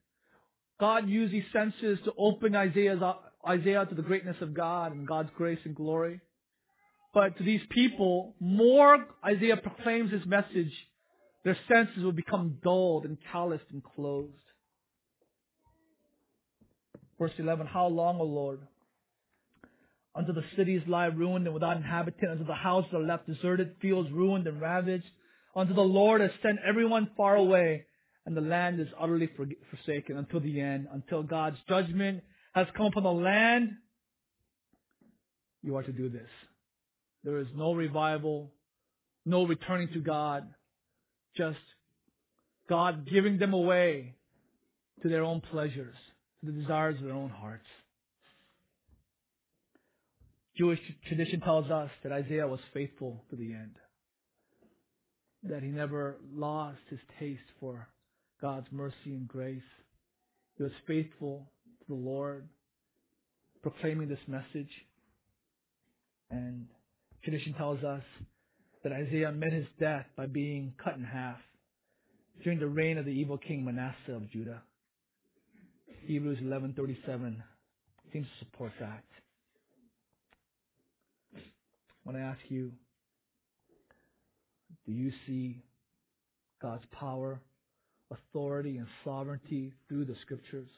[0.78, 3.00] God used these senses to open Isaiah's
[3.48, 6.20] Isaiah to the greatness of God and God's grace and glory.
[7.14, 10.72] But to these people, more Isaiah proclaims his message,
[11.44, 14.32] their senses will become dulled and calloused and closed.
[17.18, 18.60] Verse 11, How long, O Lord?
[20.14, 24.10] Until the cities lie ruined and without inhabitant, until the houses are left deserted, fields
[24.12, 25.04] ruined and ravaged,
[25.56, 27.86] until the Lord has sent everyone far away,
[28.26, 29.28] and the land is utterly
[29.70, 32.22] forsaken until the end, until God's judgment
[32.54, 33.70] has come upon the land,
[35.62, 36.28] you are to do this.
[37.24, 38.52] There is no revival,
[39.26, 40.48] no returning to God,
[41.36, 41.58] just
[42.68, 44.14] God giving them away
[45.02, 45.96] to their own pleasures,
[46.40, 47.66] to the desires of their own hearts.
[50.56, 53.76] Jewish tradition tells us that Isaiah was faithful to the end,
[55.44, 57.88] that he never lost his taste for
[58.42, 59.62] God's mercy and grace.
[60.56, 61.52] He was faithful
[61.88, 62.48] the Lord,
[63.62, 64.70] proclaiming this message.
[66.30, 66.66] And
[67.22, 68.02] Tradition tells us
[68.82, 71.38] that Isaiah met his death by being cut in half
[72.42, 74.62] during the reign of the evil king Manasseh of Judah.
[76.06, 77.42] Hebrews 11:37
[78.12, 79.04] seems to support that.
[82.04, 82.72] When I ask you,
[84.86, 85.62] do you see
[86.62, 87.42] God's power,
[88.10, 90.70] authority, and sovereignty through the scriptures?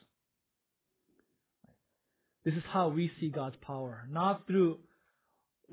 [2.44, 4.78] This is how we see God's power, not through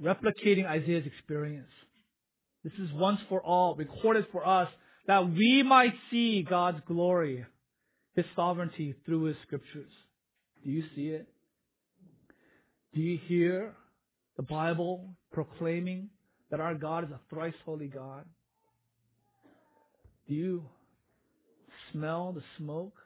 [0.01, 1.72] replicating Isaiah's experience.
[2.63, 4.70] This is once for all recorded for us
[5.07, 7.45] that we might see God's glory,
[8.15, 9.91] His sovereignty through His scriptures.
[10.65, 11.28] Do you see it?
[12.93, 13.74] Do you hear
[14.36, 16.09] the Bible proclaiming
[16.51, 18.26] that our God is a thrice holy God?
[20.28, 20.63] Do you
[21.93, 22.97] smell the smoke?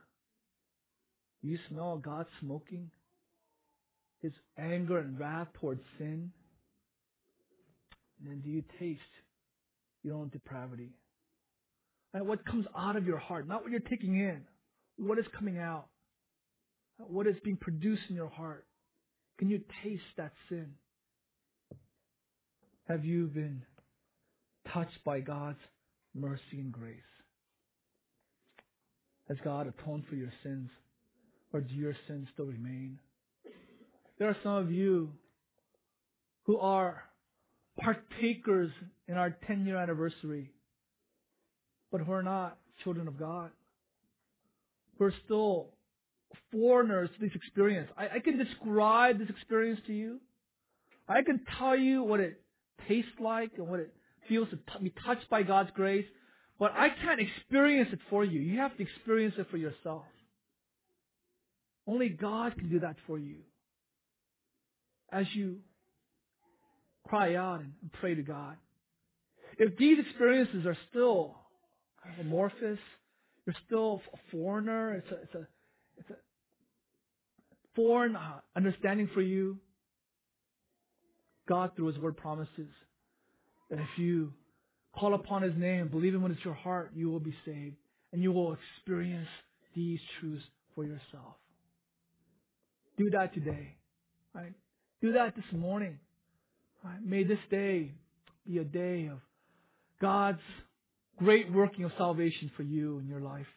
[1.44, 2.90] Do you smell God smoking?
[4.22, 6.32] His anger and wrath towards sin?
[8.20, 9.02] And then do you taste
[10.04, 10.92] your own depravity?
[12.14, 14.42] And what comes out of your heart, not what you're taking in,
[14.98, 15.86] what is coming out,
[16.98, 18.66] what is being produced in your heart.
[19.40, 20.74] Can you taste that sin?
[22.88, 23.64] Have you been
[24.72, 25.60] touched by God's
[26.14, 26.98] mercy and grace?
[29.30, 30.70] Has God atoned for your sins?
[31.54, 33.00] Or do your sins still remain?
[34.22, 35.10] There are some of you
[36.44, 37.06] who are
[37.80, 38.70] partakers
[39.08, 40.52] in our 10 year anniversary,
[41.92, 43.50] but who are not children of God.
[45.00, 45.70] Who are still
[46.52, 47.90] foreigners to this experience.
[47.98, 50.20] I, I can describe this experience to you.
[51.08, 52.40] I can tell you what it
[52.88, 53.92] tastes like and what it
[54.30, 56.06] feels to t- be touched by God's grace,
[56.60, 58.40] but I can't experience it for you.
[58.40, 60.04] You have to experience it for yourself.
[61.88, 63.38] Only God can do that for you.
[65.12, 65.58] As you
[67.08, 68.56] cry out and pray to God.
[69.58, 71.36] If these experiences are still
[72.02, 72.80] kind of amorphous,
[73.46, 75.48] you're still a foreigner, it's a, it's a,
[75.98, 76.16] it's a
[77.76, 79.58] foreign uh, understanding for you,
[81.50, 82.70] God, through His Word, promises
[83.70, 84.34] that if you
[84.96, 87.76] call upon His name, believe Him it's your heart, you will be saved.
[88.14, 89.30] And you will experience
[89.74, 90.44] these truths
[90.76, 91.36] for yourself.
[92.98, 93.76] Do that today.
[94.36, 94.54] Right?
[95.02, 96.00] Do that this morning.
[96.84, 97.04] Right?
[97.04, 97.92] May this day
[98.46, 99.20] be a day of
[100.00, 100.40] God's
[101.18, 103.48] great working of salvation for you in your life.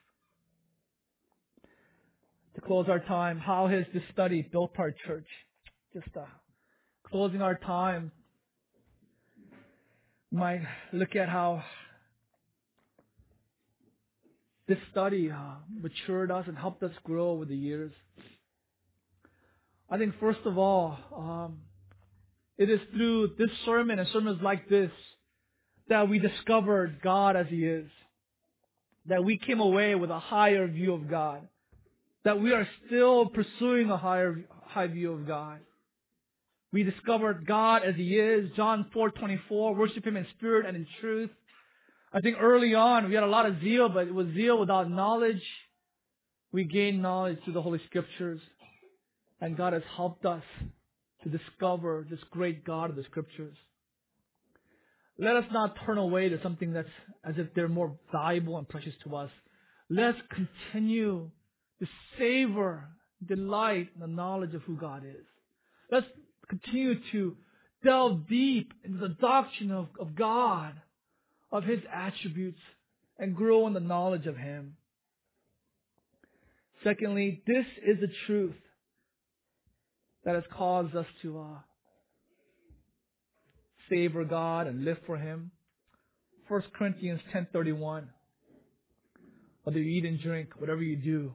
[2.54, 5.26] To close our time, how has this study built our church?
[5.92, 6.24] Just uh,
[7.06, 8.12] closing our time,
[10.30, 11.62] might look at how
[14.66, 17.92] this study uh, matured us and helped us grow over the years.
[19.90, 21.58] I think first of all, um,
[22.56, 24.90] it is through this sermon and sermons like this
[25.88, 27.90] that we discovered God as He is.
[29.06, 31.46] That we came away with a higher view of God.
[32.24, 35.60] That we are still pursuing a higher high view of God.
[36.72, 38.50] We discovered God as He is.
[38.56, 41.30] John 4:24, worship Him in spirit and in truth.
[42.12, 44.90] I think early on we had a lot of zeal, but it was zeal without
[44.90, 45.42] knowledge.
[46.52, 48.40] We gained knowledge through the Holy Scriptures.
[49.40, 50.42] And God has helped us
[51.22, 53.56] to discover this great God of the scriptures.
[55.18, 56.88] Let us not turn away to something that's
[57.24, 59.30] as if they're more valuable and precious to us.
[59.88, 61.30] Let's continue
[61.80, 61.86] to
[62.18, 62.88] savor,
[63.24, 65.24] delight in the knowledge of who God is.
[65.90, 66.06] Let's
[66.48, 67.36] continue to
[67.84, 70.74] delve deep into the doctrine of, of God,
[71.52, 72.60] of His attributes,
[73.18, 74.76] and grow in the knowledge of Him.
[76.82, 78.54] Secondly, this is the truth
[80.24, 81.58] that has caused us to uh,
[83.90, 85.50] savor God and live for Him.
[86.48, 88.04] 1 Corinthians 10:31.
[89.64, 91.32] Whether you eat and drink, whatever you do,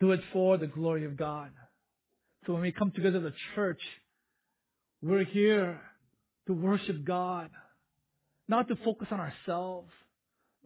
[0.00, 1.50] do it for the glory of God.
[2.46, 3.80] So when we come together as a church,
[5.02, 5.80] we're here
[6.48, 7.50] to worship God,
[8.48, 9.90] not to focus on ourselves,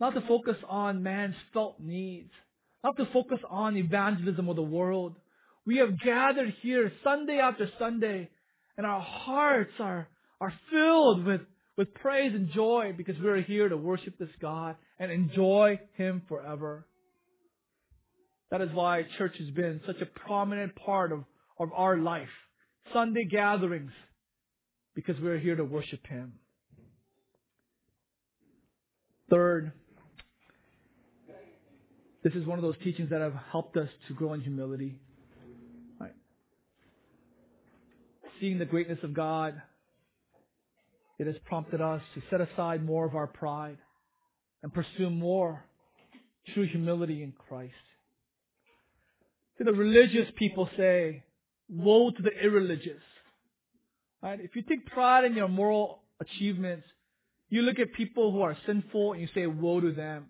[0.00, 2.30] not to focus on man's felt needs,
[2.82, 5.16] not to focus on evangelism of the world,
[5.64, 8.28] we have gathered here Sunday after Sunday,
[8.76, 10.08] and our hearts are,
[10.40, 11.42] are filled with,
[11.76, 16.86] with praise and joy because we're here to worship this God and enjoy Him forever.
[18.50, 21.24] That is why church has been such a prominent part of,
[21.58, 22.28] of our life.
[22.92, 23.92] Sunday gatherings,
[24.94, 26.32] because we're here to worship Him.
[29.30, 29.72] Third,
[32.24, 35.00] this is one of those teachings that have helped us to grow in humility.
[38.42, 39.54] Seeing the greatness of God,
[41.22, 43.78] It has prompted us to set aside more of our pride
[44.64, 45.64] and pursue more
[46.52, 47.74] true humility in Christ.
[49.56, 51.22] See, the religious people say,
[51.68, 53.02] woe to the irreligious.
[54.20, 54.40] Right?
[54.40, 56.86] If you take pride in your moral achievements,
[57.48, 60.26] you look at people who are sinful and you say, woe to them.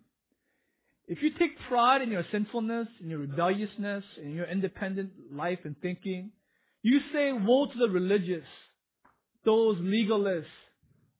[1.06, 5.74] If you take pride in your sinfulness, in your rebelliousness, in your independent life and
[5.80, 6.32] thinking,
[6.82, 8.44] you say, woe to the religious,
[9.44, 10.44] those legalists,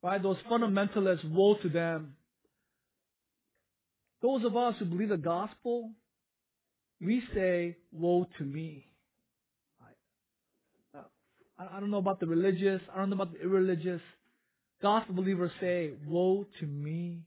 [0.03, 0.23] right?
[0.23, 2.15] Those fundamentalists, woe to them.
[4.21, 5.91] Those of us who believe the gospel,
[7.01, 8.87] we say, woe to me.
[10.95, 10.99] Uh,
[11.59, 12.81] I, I don't know about the religious.
[12.93, 14.01] I don't know about the irreligious.
[14.81, 17.23] Gospel believers say, woe to me.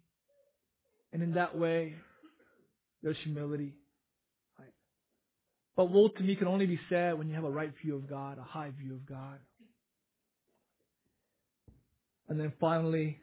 [1.14, 1.96] And in that way,
[3.02, 3.74] there's humility.
[5.76, 8.10] But woe to me can only be said when you have a right view of
[8.10, 9.40] God, a high view of God.
[12.30, 13.20] And then finally,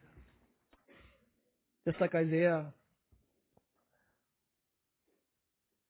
[1.86, 2.66] just like Isaiah,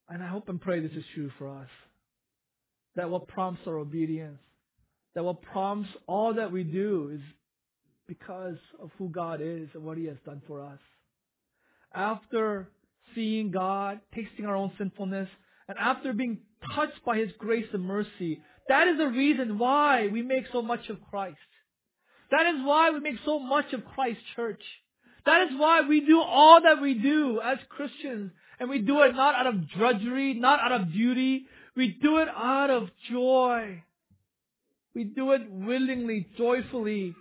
[0.09, 1.69] and I hope and pray this is true for us,
[2.97, 4.39] that what prompts our obedience,
[5.15, 7.21] that what prompts all that we do is
[8.07, 10.79] because of who God is and what He has done for us.
[11.95, 12.69] After
[13.15, 15.29] seeing God, tasting our own sinfulness,
[15.69, 16.39] and after being
[16.75, 20.89] touched by His grace and mercy, that is the reason why we make so much
[20.89, 21.37] of Christ.
[22.31, 24.63] That is why we make so much of Christ Church.
[25.27, 28.33] That is why we do all that we do as Christians.
[28.59, 31.47] And we do it not out of drudgery, not out of duty.
[31.77, 33.83] We do it out of joy.
[34.95, 37.15] We do it willingly, joyfully,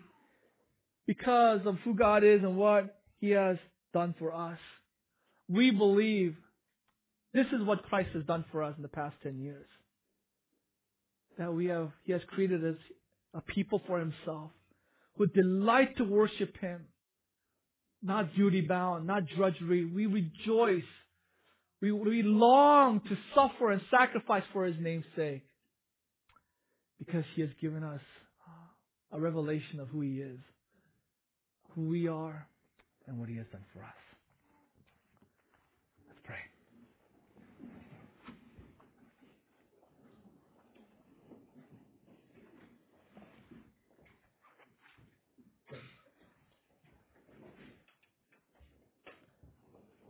[1.08, 3.58] because of who God is and what He has
[3.94, 4.60] done for us.
[5.50, 6.36] We believe
[7.34, 9.68] this is what Christ has done for us in the past 10 years.
[11.38, 12.80] That we have, He has created us
[13.34, 14.52] a people for Himself
[15.16, 16.86] who delight to worship Him.
[18.04, 19.86] Not duty bound, not drudgery.
[19.86, 20.84] We rejoice.
[21.82, 25.44] We, we long to suffer and sacrifice for His name's sake.
[27.00, 28.02] Because He has given us
[28.48, 30.40] uh, a revelation of who He is,
[31.76, 32.46] who we are,
[33.08, 33.90] and what He has done for us.
[36.08, 36.36] Let's pray.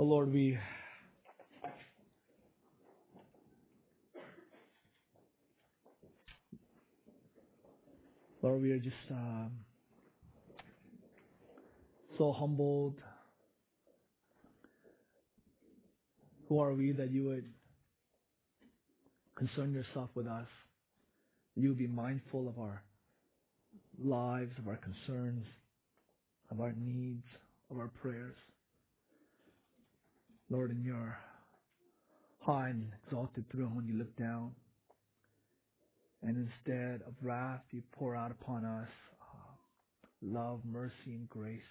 [0.02, 0.58] Oh Lord, we
[8.42, 9.52] Lord, we are just um,
[12.18, 12.96] so humbled.
[16.50, 17.46] Who are we that you would
[19.36, 20.48] concern yourself with us?
[21.56, 22.82] You would be mindful of our
[24.04, 25.46] lives, of our concerns,
[26.50, 27.28] of our needs,
[27.70, 28.36] of our prayers.
[30.52, 31.18] Lord, in your
[32.40, 34.52] high and exalted throne, you look down,
[36.22, 38.90] and instead of wrath, you pour out upon us
[39.22, 39.56] uh,
[40.22, 41.62] love, mercy, and grace.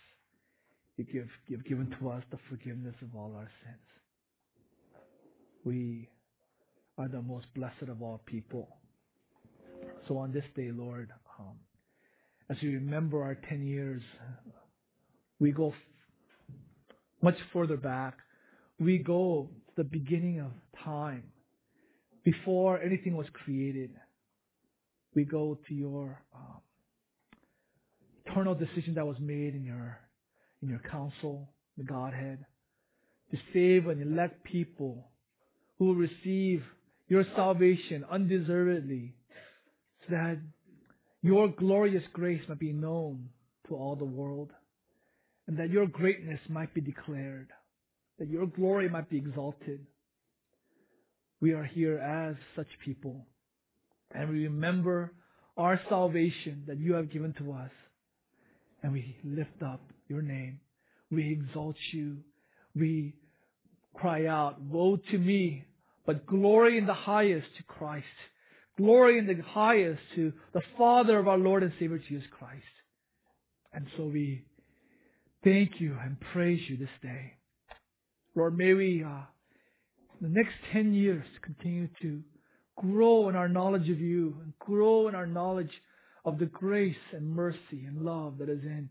[0.96, 3.76] You give, you've given to us the forgiveness of all our sins.
[5.62, 6.08] We
[6.96, 8.66] are the most blessed of all people.
[10.08, 11.56] So on this day, Lord, um,
[12.48, 14.02] as we remember our 10 years,
[15.38, 16.54] we go f-
[17.22, 18.16] much further back.
[18.80, 20.50] We go to the beginning of
[20.82, 21.24] time,
[22.24, 23.90] before anything was created.
[25.14, 26.60] We go to your um,
[28.24, 29.98] eternal decision that was made in your
[30.62, 32.44] in your council, the Godhead,
[33.30, 35.08] to save and elect people
[35.78, 36.62] who will receive
[37.08, 39.14] your salvation undeservedly,
[40.02, 40.38] so that
[41.22, 43.28] your glorious grace might be known
[43.68, 44.50] to all the world,
[45.46, 47.48] and that your greatness might be declared,
[48.20, 49.80] that your glory might be exalted.
[51.40, 53.26] We are here as such people,
[54.14, 55.10] and we remember
[55.56, 57.70] our salvation that you have given to us,
[58.82, 60.60] and we lift up your name.
[61.10, 62.18] We exalt you.
[62.76, 63.14] We
[63.94, 65.64] cry out, Woe to me,
[66.04, 68.04] but glory in the highest to Christ.
[68.76, 72.62] Glory in the highest to the Father of our Lord and Savior Jesus Christ.
[73.72, 74.44] And so we
[75.42, 77.39] thank you and praise you this day.
[78.34, 79.22] Lord, may we, uh,
[80.20, 82.22] the next 10 years, continue to
[82.76, 85.70] grow in our knowledge of you and grow in our knowledge
[86.24, 88.88] of the grace and mercy and love that is in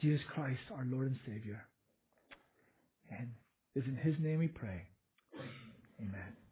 [0.00, 1.64] Jesus Christ, our Lord and Savior.
[3.10, 3.30] And
[3.74, 4.82] it's in His name we pray.
[6.00, 6.43] Amen.